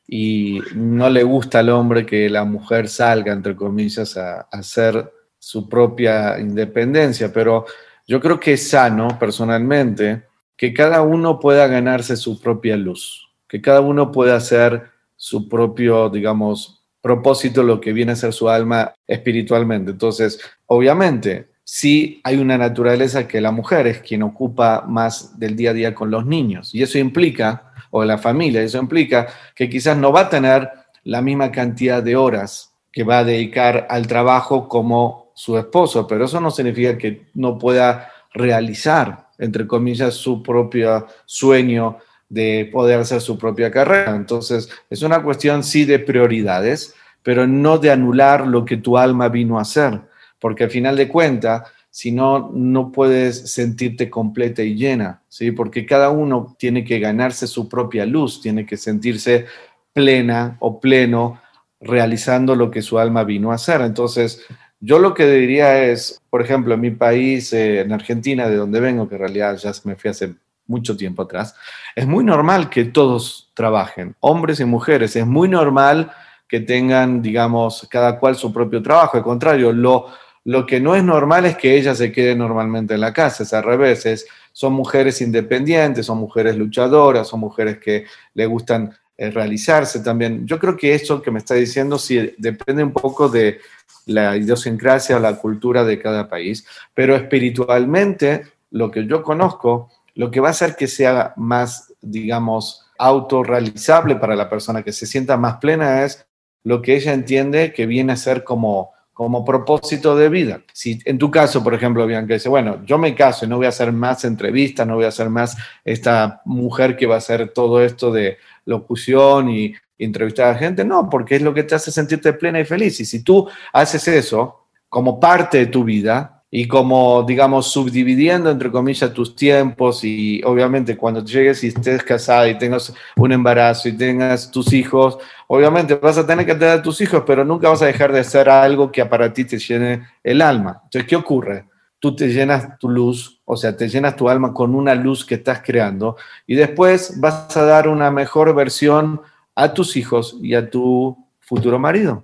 y 0.08 0.60
no 0.76 1.10
le 1.10 1.24
gusta 1.24 1.60
al 1.60 1.70
hombre 1.70 2.06
que 2.06 2.30
la 2.30 2.44
mujer 2.44 2.88
salga, 2.88 3.34
entre 3.34 3.56
comillas, 3.56 4.18
a, 4.18 4.42
a 4.42 4.48
hacer 4.52 5.12
su 5.40 5.68
propia 5.68 6.40
independencia, 6.40 7.32
pero 7.34 7.66
yo 8.08 8.20
creo 8.20 8.40
que 8.40 8.54
es 8.54 8.70
sano 8.70 9.18
personalmente 9.20 10.24
que 10.56 10.74
cada 10.74 11.02
uno 11.02 11.40
pueda 11.40 11.68
ganarse 11.68 12.16
su 12.16 12.40
propia 12.40 12.78
luz, 12.78 13.30
que 13.54 13.62
cada 13.62 13.82
uno 13.82 14.12
pueda 14.12 14.36
hacer 14.36 14.90
su 15.16 15.48
propio, 15.48 16.10
digamos, 16.10 16.84
propósito, 17.02 17.62
lo 17.62 17.80
que 17.80 17.94
viene 17.94 18.14
a 18.14 18.16
ser 18.16 18.34
su 18.34 18.50
alma 18.50 18.96
espiritualmente. 19.06 19.92
Entonces, 19.92 20.42
obviamente, 20.66 21.50
sí 21.64 22.20
hay 22.24 22.38
una 22.38 22.58
naturaleza 22.58 23.28
que 23.28 23.40
la 23.42 23.52
mujer 23.52 23.86
es 23.86 24.00
quien 24.00 24.24
ocupa 24.24 24.86
más 24.88 25.38
del 25.38 25.56
día 25.56 25.70
a 25.70 25.74
día 25.76 25.94
con 25.94 26.10
los 26.10 26.26
niños. 26.26 26.74
Y 26.74 26.82
eso 26.82 26.98
implica, 26.98 27.72
o 27.92 28.04
la 28.04 28.18
familia, 28.18 28.64
eso 28.64 28.80
implica 28.80 29.28
que 29.54 29.70
quizás 29.70 29.96
no 30.00 30.12
va 30.12 30.22
a 30.22 30.30
tener 30.30 30.68
la 31.04 31.22
misma 31.22 31.52
cantidad 31.52 32.02
de 32.02 32.16
horas 32.16 32.74
que 32.92 33.04
va 33.04 33.20
a 33.20 33.24
dedicar 33.24 33.86
al 33.88 34.08
trabajo 34.08 34.68
como 34.68 35.32
su 35.36 35.60
esposo, 35.60 36.08
pero 36.08 36.26
eso 36.26 36.42
no 36.42 36.50
significa 36.50 36.98
que 36.98 37.28
no 37.36 37.60
pueda 37.60 38.10
realizar, 38.34 39.28
entre 39.38 39.68
comillas, 39.68 40.16
su 40.16 40.42
propio 40.42 41.06
sueño 41.28 42.00
de 42.34 42.70
poder 42.72 43.00
hacer 43.00 43.22
su 43.22 43.38
propia 43.38 43.72
carrera. 43.72 44.16
Entonces, 44.16 44.70
es 44.90 45.02
una 45.02 45.22
cuestión 45.22 45.64
sí 45.64 45.86
de 45.86 46.00
prioridades, 46.00 46.96
pero 47.22 47.48
no 47.48 47.78
de 47.78 47.92
anular 47.92 48.48
lo 48.48 48.66
que 48.66 48.78
tu 48.78 48.98
alma 48.98 49.30
vino 49.30 49.60
a 49.60 49.62
hacer 49.62 50.02
porque 50.44 50.66
al 50.66 50.72
final 50.72 50.98
de 50.98 51.08
cuentas, 51.08 51.72
si 51.90 52.12
no, 52.12 52.52
no 52.54 52.92
puedes 52.92 53.50
sentirte 53.54 54.10
completa 54.10 54.62
y 54.62 54.76
llena, 54.76 55.22
¿sí? 55.30 55.52
Porque 55.52 55.86
cada 55.86 56.10
uno 56.10 56.54
tiene 56.60 56.84
que 56.84 57.00
ganarse 57.00 57.48
su 57.48 57.70
propia 57.70 58.06
luz, 58.06 58.42
tiene 58.42 58.66
que 58.66 58.76
sentirse 58.76 59.46
plena 59.94 60.58
o 60.60 60.82
pleno 60.82 61.42
realizando 61.80 62.58
lo 62.58 62.70
que 62.72 62.82
su 62.82 63.00
alma 63.00 63.24
vino 63.24 63.54
a 63.54 63.56
hacer. 63.56 63.80
Entonces, 63.80 64.46
yo 64.82 65.00
lo 65.00 65.14
que 65.14 65.32
diría 65.32 65.82
es, 65.86 66.22
por 66.30 66.42
ejemplo, 66.42 66.74
en 66.74 66.82
mi 66.82 66.92
país, 66.92 67.54
eh, 67.54 67.80
en 67.80 67.94
Argentina, 67.94 68.50
de 68.50 68.58
donde 68.58 68.82
vengo, 68.82 69.08
que 69.08 69.16
en 69.16 69.22
realidad 69.22 69.56
ya 69.56 69.72
me 69.86 69.96
fui 69.96 70.10
hace 70.10 70.34
mucho 70.68 70.96
tiempo 70.96 71.24
atrás, 71.24 71.56
es 71.96 72.08
muy 72.08 72.24
normal 72.24 72.70
que 72.70 72.86
todos 72.86 73.52
trabajen, 73.54 74.16
hombres 74.20 74.60
y 74.60 74.66
mujeres, 74.66 75.16
es 75.16 75.26
muy 75.26 75.48
normal 75.48 76.12
que 76.48 76.60
tengan, 76.60 77.22
digamos, 77.22 77.88
cada 77.90 78.20
cual 78.20 78.36
su 78.36 78.54
propio 78.54 78.82
trabajo. 78.82 79.18
Al 79.18 79.24
contrario, 79.24 79.74
lo, 79.74 80.08
lo 80.46 80.66
que 80.66 80.80
no 80.80 80.96
es 80.96 81.04
normal 81.04 81.46
es 81.46 81.58
que 81.58 81.76
ella 81.76 81.96
se 81.96 82.12
quede 82.12 82.36
normalmente 82.36 82.94
en 82.94 83.02
la 83.02 83.14
casa, 83.14 83.44
es 83.44 83.54
al 83.54 83.64
revés, 83.64 84.26
son 84.52 84.74
mujeres 84.74 85.22
independientes, 85.22 86.06
son 86.06 86.20
mujeres 86.20 86.56
luchadoras, 86.56 87.28
son 87.28 87.40
mujeres 87.40 87.80
que 87.80 88.06
le 88.34 88.46
gustan 88.46 88.94
eh, 89.18 89.32
realizarse 89.32 90.02
también. 90.02 90.46
Yo 90.46 90.60
creo 90.60 90.76
que 90.76 90.94
eso 90.94 91.22
que 91.22 91.32
me 91.32 91.40
está 91.40 91.56
diciendo 91.56 91.98
sí 91.98 92.34
depende 92.38 92.84
un 92.84 92.92
poco 92.92 93.30
de 93.30 93.60
la 94.06 94.36
idiosincrasia 94.36 95.18
o 95.18 95.20
la 95.20 95.38
cultura 95.38 95.84
de 95.84 96.00
cada 96.00 96.28
país, 96.28 96.66
pero 96.94 97.16
espiritualmente 97.16 98.44
lo 98.72 98.92
que 98.92 99.06
yo 99.06 99.24
conozco, 99.24 99.90
lo 100.16 100.32
que 100.32 100.40
va 100.40 100.50
a 100.50 100.52
hacer 100.52 100.76
que 100.76 100.88
sea 100.88 101.34
más, 101.38 101.94
digamos, 102.02 102.86
autorrealizable 102.98 104.16
para 104.16 104.36
la 104.36 104.50
persona, 104.50 104.84
que 104.84 104.94
se 104.94 105.06
sienta 105.06 105.38
más 105.38 105.58
plena, 105.58 106.04
es 106.04 106.26
lo 106.64 106.82
que 106.82 106.96
ella 106.96 107.14
entiende 107.14 107.74
que 107.74 107.86
viene 107.86 108.14
a 108.14 108.18
ser 108.18 108.44
como 108.44 108.94
como 109.14 109.46
propósito 109.46 110.16
de 110.16 110.28
vida. 110.28 110.62
Si 110.74 111.00
en 111.06 111.20
tu 111.20 111.30
caso, 111.30 111.64
por 111.64 111.76
ejemplo, 111.76 112.06
Bianca 112.08 112.34
dice, 112.34 112.50
bueno, 112.50 112.84
yo 112.84 112.98
me 112.98 113.14
caso 113.14 113.46
y 113.46 113.48
no 113.48 113.58
voy 113.58 113.68
a 113.68 113.70
hacer 113.70 113.92
más 113.92 114.26
entrevistas, 114.26 114.88
no 114.88 114.96
voy 114.96 115.06
a 115.06 115.10
hacer 115.10 115.30
más 115.30 115.56
esta 115.86 116.42
mujer 116.46 116.98
que 116.98 117.06
va 117.06 117.16
a 117.16 117.20
hacer 117.20 117.50
todo 117.54 117.82
esto 117.82 118.12
de 118.12 118.38
locución 118.66 119.50
y 119.50 119.76
entrevistar 120.00 120.56
a 120.56 120.58
gente, 120.58 120.84
no, 120.84 121.10
porque 121.10 121.36
es 121.36 121.44
lo 121.44 121.54
que 121.54 121.64
te 121.64 121.76
hace 121.76 121.92
sentirte 121.92 122.34
plena 122.34 122.60
y 122.60 122.66
feliz. 122.66 123.00
Y 123.00 123.06
si 123.06 123.24
tú 123.24 123.48
haces 123.72 124.08
eso 124.08 124.66
como 124.90 125.20
parte 125.20 125.60
de 125.60 125.66
tu 125.68 125.84
vida, 125.84 126.33
y 126.56 126.68
como, 126.68 127.24
digamos, 127.24 127.72
subdividiendo, 127.72 128.52
entre 128.52 128.70
comillas, 128.70 129.12
tus 129.12 129.36
tiempos 129.36 130.04
y 130.04 130.40
obviamente 130.44 130.96
cuando 130.96 131.26
llegues 131.26 131.64
y 131.64 131.70
estés 131.70 132.04
casada 132.04 132.48
y 132.48 132.60
tengas 132.60 132.94
un 133.16 133.32
embarazo 133.32 133.90
y 133.90 133.98
tengas 133.98 134.52
tus 134.52 134.72
hijos, 134.72 135.18
obviamente 135.48 135.96
vas 135.96 136.20
a 136.20 136.28
tener 136.28 136.46
que 136.46 136.54
tener 136.54 136.78
a 136.78 136.82
tus 136.84 137.02
hijos, 137.02 137.24
pero 137.26 137.44
nunca 137.44 137.70
vas 137.70 137.82
a 137.82 137.88
dejar 137.88 138.12
de 138.14 138.20
hacer 138.20 138.50
algo 138.50 138.92
que 138.92 139.04
para 139.04 139.34
ti 139.34 139.46
te 139.46 139.58
llene 139.58 140.06
el 140.24 140.44
alma. 140.44 140.82
Entonces, 140.84 141.10
¿qué 141.10 141.16
ocurre? 141.16 141.66
Tú 141.98 142.16
te 142.16 142.28
llenas 142.28 142.78
tu 142.78 142.88
luz, 142.88 143.42
o 143.46 143.58
sea, 143.58 143.76
te 143.76 143.90
llenas 143.90 144.16
tu 144.16 144.30
alma 144.30 144.54
con 144.54 144.76
una 144.76 144.94
luz 144.94 145.26
que 145.26 145.34
estás 145.34 145.64
creando 145.66 146.18
y 146.46 146.54
después 146.54 147.20
vas 147.20 147.58
a 147.58 147.64
dar 147.64 147.88
una 147.88 148.12
mejor 148.12 148.54
versión 148.54 149.22
a 149.56 149.74
tus 149.74 149.98
hijos 149.98 150.38
y 150.40 150.54
a 150.54 150.70
tu 150.70 151.18
futuro 151.40 151.80
marido. 151.80 152.22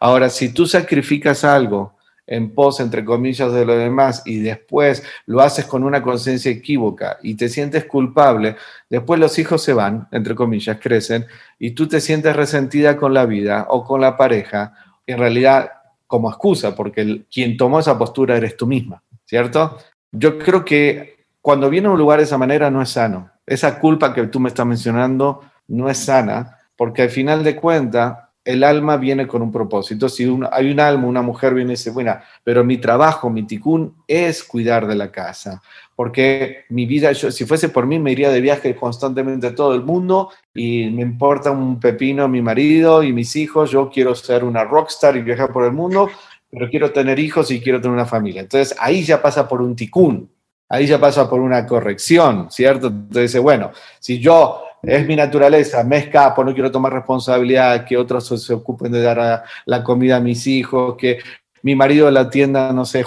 Ahora, 0.00 0.30
si 0.30 0.52
tú 0.52 0.66
sacrificas 0.66 1.44
algo, 1.44 1.94
en 2.26 2.54
pos, 2.54 2.80
entre 2.80 3.04
comillas, 3.04 3.52
de 3.52 3.64
lo 3.64 3.76
demás 3.76 4.22
y 4.24 4.38
después 4.40 5.02
lo 5.26 5.40
haces 5.40 5.64
con 5.66 5.84
una 5.84 6.02
conciencia 6.02 6.50
equívoca 6.50 7.18
y 7.22 7.34
te 7.34 7.48
sientes 7.48 7.84
culpable, 7.84 8.56
después 8.88 9.18
los 9.18 9.38
hijos 9.38 9.62
se 9.62 9.72
van, 9.72 10.08
entre 10.12 10.34
comillas, 10.34 10.78
crecen 10.80 11.26
y 11.58 11.72
tú 11.72 11.88
te 11.88 12.00
sientes 12.00 12.34
resentida 12.34 12.96
con 12.96 13.12
la 13.12 13.26
vida 13.26 13.66
o 13.68 13.84
con 13.84 14.00
la 14.00 14.16
pareja, 14.16 14.74
en 15.06 15.18
realidad 15.18 15.72
como 16.06 16.28
excusa, 16.30 16.74
porque 16.76 17.24
quien 17.32 17.56
tomó 17.56 17.80
esa 17.80 17.98
postura 17.98 18.36
eres 18.36 18.56
tú 18.56 18.66
misma, 18.66 19.02
¿cierto? 19.24 19.78
Yo 20.10 20.38
creo 20.38 20.64
que 20.64 21.24
cuando 21.40 21.68
viene 21.70 21.88
a 21.88 21.90
un 21.90 21.98
lugar 21.98 22.18
de 22.18 22.24
esa 22.24 22.38
manera 22.38 22.70
no 22.70 22.82
es 22.82 22.90
sano. 22.90 23.30
Esa 23.46 23.78
culpa 23.80 24.14
que 24.14 24.26
tú 24.28 24.38
me 24.38 24.48
estás 24.48 24.66
mencionando 24.66 25.40
no 25.68 25.88
es 25.88 25.98
sana, 25.98 26.58
porque 26.76 27.02
al 27.02 27.10
final 27.10 27.42
de 27.42 27.56
cuentas 27.56 28.16
el 28.44 28.64
alma 28.64 28.96
viene 28.96 29.26
con 29.26 29.42
un 29.42 29.52
propósito. 29.52 30.08
Si 30.08 30.24
hay 30.50 30.70
un 30.70 30.80
alma, 30.80 31.06
una 31.06 31.22
mujer 31.22 31.54
viene 31.54 31.72
y 31.72 31.76
dice, 31.76 31.90
bueno, 31.90 32.16
pero 32.42 32.64
mi 32.64 32.78
trabajo, 32.78 33.30
mi 33.30 33.44
ticún 33.44 33.94
es 34.06 34.42
cuidar 34.42 34.86
de 34.86 34.96
la 34.96 35.12
casa, 35.12 35.62
porque 35.94 36.64
mi 36.70 36.86
vida, 36.86 37.14
si 37.14 37.44
fuese 37.44 37.68
por 37.68 37.86
mí, 37.86 37.98
me 37.98 38.12
iría 38.12 38.30
de 38.30 38.40
viaje 38.40 38.74
constantemente 38.74 39.48
a 39.48 39.54
todo 39.54 39.74
el 39.74 39.82
mundo 39.82 40.30
y 40.54 40.90
me 40.90 41.02
importa 41.02 41.50
un 41.50 41.78
pepino 41.78 42.26
mi 42.28 42.42
marido 42.42 43.02
y 43.02 43.12
mis 43.12 43.36
hijos, 43.36 43.70
yo 43.70 43.90
quiero 43.90 44.14
ser 44.14 44.42
una 44.42 44.64
rockstar 44.64 45.16
y 45.16 45.22
viajar 45.22 45.52
por 45.52 45.64
el 45.64 45.72
mundo, 45.72 46.10
pero 46.50 46.68
quiero 46.68 46.90
tener 46.90 47.18
hijos 47.18 47.50
y 47.50 47.60
quiero 47.60 47.80
tener 47.80 47.94
una 47.94 48.06
familia. 48.06 48.42
Entonces 48.42 48.76
ahí 48.80 49.02
ya 49.04 49.22
pasa 49.22 49.48
por 49.48 49.62
un 49.62 49.76
ticún, 49.76 50.28
ahí 50.68 50.86
ya 50.86 50.98
pasa 50.98 51.30
por 51.30 51.40
una 51.40 51.64
corrección, 51.64 52.50
¿cierto? 52.50 52.88
Entonces 52.88 53.40
bueno, 53.40 53.70
si 54.00 54.18
yo 54.18 54.62
es 54.82 55.06
mi 55.06 55.14
naturaleza, 55.14 55.84
me 55.84 55.98
escapo, 55.98 56.42
no 56.42 56.52
quiero 56.52 56.70
tomar 56.70 56.92
responsabilidad, 56.92 57.84
que 57.84 57.96
otros 57.96 58.26
se 58.26 58.52
ocupen 58.52 58.90
de 58.90 59.00
dar 59.00 59.44
la 59.64 59.84
comida 59.84 60.16
a 60.16 60.20
mis 60.20 60.46
hijos, 60.46 60.96
que 60.96 61.20
mi 61.62 61.76
marido 61.76 62.10
la 62.10 62.28
tienda, 62.28 62.72
no 62.72 62.84
sé, 62.84 63.04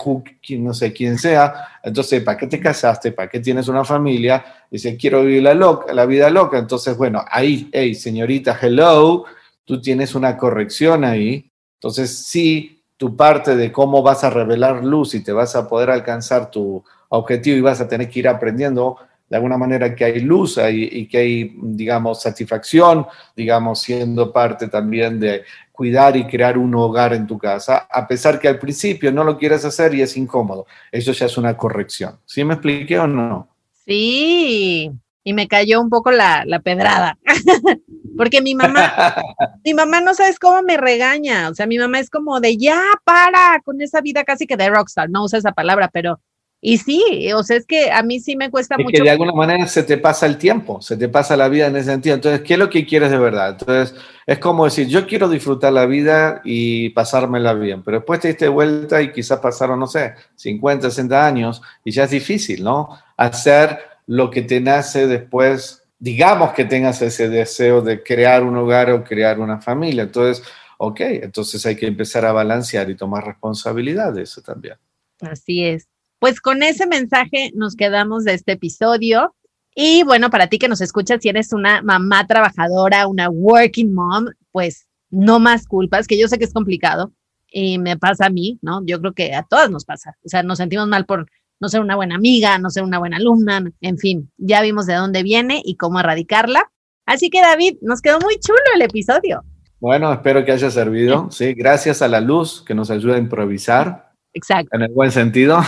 no 0.59 0.73
sé 0.73 0.93
quién 0.93 1.17
sea. 1.17 1.67
Entonces, 1.83 2.23
¿para 2.23 2.37
qué 2.37 2.47
te 2.47 2.59
casaste? 2.59 3.11
¿Para 3.11 3.29
qué 3.29 3.41
tienes 3.41 3.67
una 3.67 3.83
familia? 3.83 4.45
Dice, 4.71 4.95
quiero 4.95 5.23
vivir 5.23 5.43
la, 5.43 5.53
loca, 5.53 5.93
la 5.93 6.05
vida 6.05 6.29
loca. 6.29 6.57
Entonces, 6.57 6.95
bueno, 6.95 7.23
ahí, 7.29 7.69
hey, 7.73 7.93
señorita, 7.93 8.57
hello, 8.61 9.25
tú 9.65 9.81
tienes 9.81 10.15
una 10.15 10.37
corrección 10.37 11.03
ahí. 11.03 11.51
Entonces, 11.79 12.17
sí, 12.17 12.81
tu 12.95 13.17
parte 13.17 13.57
de 13.57 13.73
cómo 13.73 14.01
vas 14.01 14.23
a 14.23 14.29
revelar 14.29 14.85
luz 14.85 15.13
y 15.15 15.23
te 15.23 15.33
vas 15.33 15.55
a 15.57 15.67
poder 15.67 15.89
alcanzar 15.89 16.49
tu 16.49 16.81
objetivo 17.09 17.57
y 17.57 17.61
vas 17.61 17.81
a 17.81 17.87
tener 17.89 18.09
que 18.09 18.19
ir 18.19 18.27
aprendiendo 18.29 18.97
de 19.29 19.35
alguna 19.35 19.57
manera 19.57 19.95
que 19.95 20.05
hay 20.05 20.19
luz 20.19 20.59
y 20.71 21.07
que 21.07 21.17
hay, 21.17 21.55
digamos, 21.61 22.21
satisfacción, 22.21 23.07
digamos, 23.35 23.81
siendo 23.81 24.31
parte 24.31 24.67
también 24.67 25.19
de 25.19 25.43
cuidar 25.71 26.15
y 26.15 26.25
crear 26.25 26.57
un 26.57 26.73
hogar 26.75 27.13
en 27.13 27.27
tu 27.27 27.37
casa, 27.37 27.87
a 27.91 28.07
pesar 28.07 28.39
que 28.39 28.47
al 28.47 28.59
principio 28.59 29.11
no 29.11 29.23
lo 29.23 29.37
quieres 29.37 29.65
hacer 29.65 29.93
y 29.93 30.01
es 30.01 30.15
incómodo. 30.15 30.65
Eso 30.91 31.11
ya 31.11 31.25
es 31.25 31.37
una 31.37 31.57
corrección. 31.57 32.19
¿Sí 32.25 32.43
me 32.43 32.53
expliqué 32.53 32.99
o 32.99 33.07
no? 33.07 33.49
Sí, 33.85 34.91
y 35.23 35.33
me 35.33 35.47
cayó 35.47 35.81
un 35.81 35.89
poco 35.89 36.11
la, 36.11 36.43
la 36.45 36.59
pedrada, 36.59 37.17
porque 38.17 38.41
mi 38.41 38.55
mamá, 38.55 39.15
mi 39.65 39.73
mamá 39.73 39.99
no 40.01 40.13
sabes 40.13 40.39
cómo 40.39 40.61
me 40.61 40.77
regaña, 40.77 41.49
o 41.49 41.55
sea, 41.55 41.65
mi 41.65 41.77
mamá 41.77 41.99
es 41.99 42.09
como 42.09 42.39
de 42.39 42.57
ya 42.57 42.81
para 43.03 43.59
con 43.63 43.81
esa 43.81 44.01
vida 44.01 44.23
casi 44.23 44.45
que 44.47 44.55
de 44.55 44.69
rockstar, 44.69 45.09
no 45.09 45.23
usa 45.23 45.39
esa 45.39 45.51
palabra, 45.51 45.89
pero 45.91 46.19
y 46.67 46.79
sí, 46.79 47.31
o 47.31 47.43
sea, 47.43 47.57
es 47.57 47.67
que 47.67 47.91
a 47.91 48.01
mí 48.01 48.19
sí 48.19 48.35
me 48.35 48.49
cuesta 48.49 48.75
mucho. 48.75 48.89
Que 48.91 49.03
de 49.03 49.11
alguna 49.11 49.33
manera 49.33 49.67
se 49.67 49.83
te 49.83 49.99
pasa 49.99 50.25
el 50.25 50.39
tiempo, 50.39 50.81
se 50.81 50.97
te 50.97 51.07
pasa 51.07 51.37
la 51.37 51.47
vida 51.47 51.67
en 51.67 51.75
ese 51.75 51.91
sentido. 51.91 52.15
Entonces, 52.15 52.41
¿qué 52.41 52.53
es 52.53 52.59
lo 52.59 52.71
que 52.71 52.87
quieres 52.87 53.11
de 53.11 53.19
verdad? 53.19 53.51
Entonces, 53.59 53.95
es 54.25 54.39
como 54.39 54.65
decir, 54.65 54.87
yo 54.87 55.05
quiero 55.05 55.29
disfrutar 55.29 55.71
la 55.71 55.85
vida 55.85 56.41
y 56.43 56.89
pasármela 56.89 57.53
bien, 57.53 57.83
pero 57.83 57.97
después 57.97 58.19
te 58.19 58.29
diste 58.29 58.47
vuelta 58.47 58.99
y 59.03 59.11
quizás 59.11 59.39
pasaron, 59.41 59.79
no 59.79 59.85
sé, 59.85 60.15
50, 60.37 60.89
60 60.89 61.27
años 61.27 61.61
y 61.83 61.91
ya 61.91 62.05
es 62.05 62.09
difícil, 62.09 62.63
¿no? 62.63 62.89
Hacer 63.15 63.77
lo 64.07 64.31
que 64.31 64.41
te 64.41 64.59
nace 64.59 65.05
después 65.05 65.83
digamos 65.99 66.53
que 66.53 66.65
tengas 66.65 66.99
ese 67.03 67.29
deseo 67.29 67.83
de 67.83 68.01
crear 68.01 68.41
un 68.43 68.57
hogar 68.57 68.89
o 68.89 69.03
crear 69.03 69.39
una 69.39 69.61
familia. 69.61 70.01
Entonces, 70.01 70.43
ok, 70.79 70.99
entonces 71.01 71.63
hay 71.67 71.75
que 71.75 71.85
empezar 71.85 72.25
a 72.25 72.31
balancear 72.31 72.89
y 72.89 72.95
tomar 72.95 73.23
responsabilidad 73.23 74.13
de 74.13 74.23
eso 74.23 74.41
también. 74.41 74.77
Así 75.21 75.63
es. 75.63 75.87
Pues 76.25 76.41
con 76.41 76.63
ese 76.63 76.87
mensaje 76.87 77.51
nos 77.53 77.75
quedamos 77.75 78.23
de 78.23 78.33
este 78.33 78.53
episodio. 78.53 79.35
Y 79.75 80.01
bueno, 80.01 80.31
para 80.31 80.47
ti 80.47 80.57
que 80.57 80.67
nos 80.67 80.81
escuchas, 80.81 81.19
si 81.21 81.29
eres 81.29 81.53
una 81.53 81.83
mamá 81.83 82.25
trabajadora, 82.25 83.05
una 83.05 83.29
working 83.29 83.93
mom, 83.93 84.25
pues 84.51 84.87
no 85.11 85.39
más 85.39 85.67
culpas, 85.67 86.07
que 86.07 86.17
yo 86.17 86.27
sé 86.27 86.39
que 86.39 86.45
es 86.45 86.53
complicado 86.53 87.13
y 87.51 87.77
me 87.77 87.95
pasa 87.95 88.25
a 88.25 88.29
mí, 88.31 88.57
¿no? 88.63 88.83
Yo 88.87 88.99
creo 89.01 89.13
que 89.13 89.35
a 89.35 89.43
todas 89.43 89.69
nos 89.69 89.85
pasa. 89.85 90.15
O 90.25 90.29
sea, 90.29 90.41
nos 90.41 90.57
sentimos 90.57 90.87
mal 90.87 91.05
por 91.05 91.27
no 91.59 91.69
ser 91.69 91.81
una 91.81 91.95
buena 91.95 92.15
amiga, 92.15 92.57
no 92.57 92.71
ser 92.71 92.81
una 92.81 92.97
buena 92.97 93.17
alumna, 93.17 93.63
en 93.81 93.97
fin, 93.99 94.31
ya 94.37 94.63
vimos 94.63 94.87
de 94.87 94.95
dónde 94.95 95.21
viene 95.21 95.61
y 95.63 95.75
cómo 95.75 95.99
erradicarla. 95.99 96.71
Así 97.05 97.29
que 97.29 97.41
David, 97.41 97.77
nos 97.83 98.01
quedó 98.01 98.19
muy 98.19 98.39
chulo 98.39 98.57
el 98.73 98.81
episodio. 98.81 99.43
Bueno, 99.79 100.11
espero 100.11 100.43
que 100.43 100.53
haya 100.53 100.71
servido. 100.71 101.29
Sí, 101.29 101.53
gracias 101.53 102.01
a 102.01 102.07
la 102.07 102.19
luz 102.19 102.63
que 102.65 102.73
nos 102.73 102.89
ayuda 102.89 103.13
a 103.13 103.19
improvisar. 103.19 104.14
Exacto. 104.35 104.75
En 104.75 104.83
el 104.83 104.91
buen 104.91 105.11
sentido. 105.11 105.59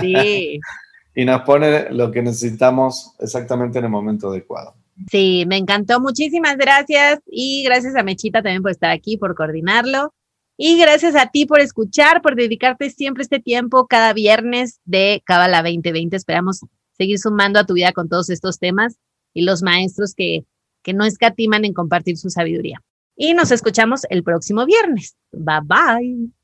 Sí. 0.00 0.60
y 1.14 1.24
nos 1.24 1.42
pone 1.42 1.90
lo 1.90 2.10
que 2.10 2.22
necesitamos 2.22 3.14
exactamente 3.20 3.78
en 3.78 3.84
el 3.84 3.90
momento 3.90 4.28
adecuado. 4.28 4.74
Sí, 5.10 5.44
me 5.46 5.56
encantó. 5.56 6.00
Muchísimas 6.00 6.56
gracias 6.56 7.20
y 7.26 7.62
gracias 7.64 7.96
a 7.96 8.02
Mechita 8.02 8.42
también 8.42 8.62
por 8.62 8.72
estar 8.72 8.90
aquí, 8.90 9.16
por 9.16 9.34
coordinarlo. 9.34 10.12
Y 10.56 10.78
gracias 10.78 11.16
a 11.16 11.30
ti 11.30 11.46
por 11.46 11.60
escuchar, 11.60 12.20
por 12.20 12.36
dedicarte 12.36 12.90
siempre 12.90 13.22
este 13.22 13.40
tiempo 13.40 13.86
cada 13.86 14.12
viernes 14.12 14.80
de 14.84 15.22
Cábala 15.24 15.62
2020. 15.62 16.16
Esperamos 16.16 16.60
seguir 16.96 17.18
sumando 17.18 17.58
a 17.58 17.66
tu 17.66 17.74
vida 17.74 17.92
con 17.92 18.08
todos 18.08 18.30
estos 18.30 18.58
temas 18.58 18.98
y 19.32 19.42
los 19.42 19.62
maestros 19.62 20.14
que, 20.14 20.44
que 20.82 20.94
no 20.94 21.04
escatiman 21.04 21.64
en 21.64 21.74
compartir 21.74 22.16
su 22.16 22.30
sabiduría. 22.30 22.80
Y 23.16 23.34
nos 23.34 23.52
escuchamos 23.52 24.02
el 24.10 24.24
próximo 24.24 24.66
viernes. 24.66 25.16
Bye 25.32 25.60
bye. 25.64 26.43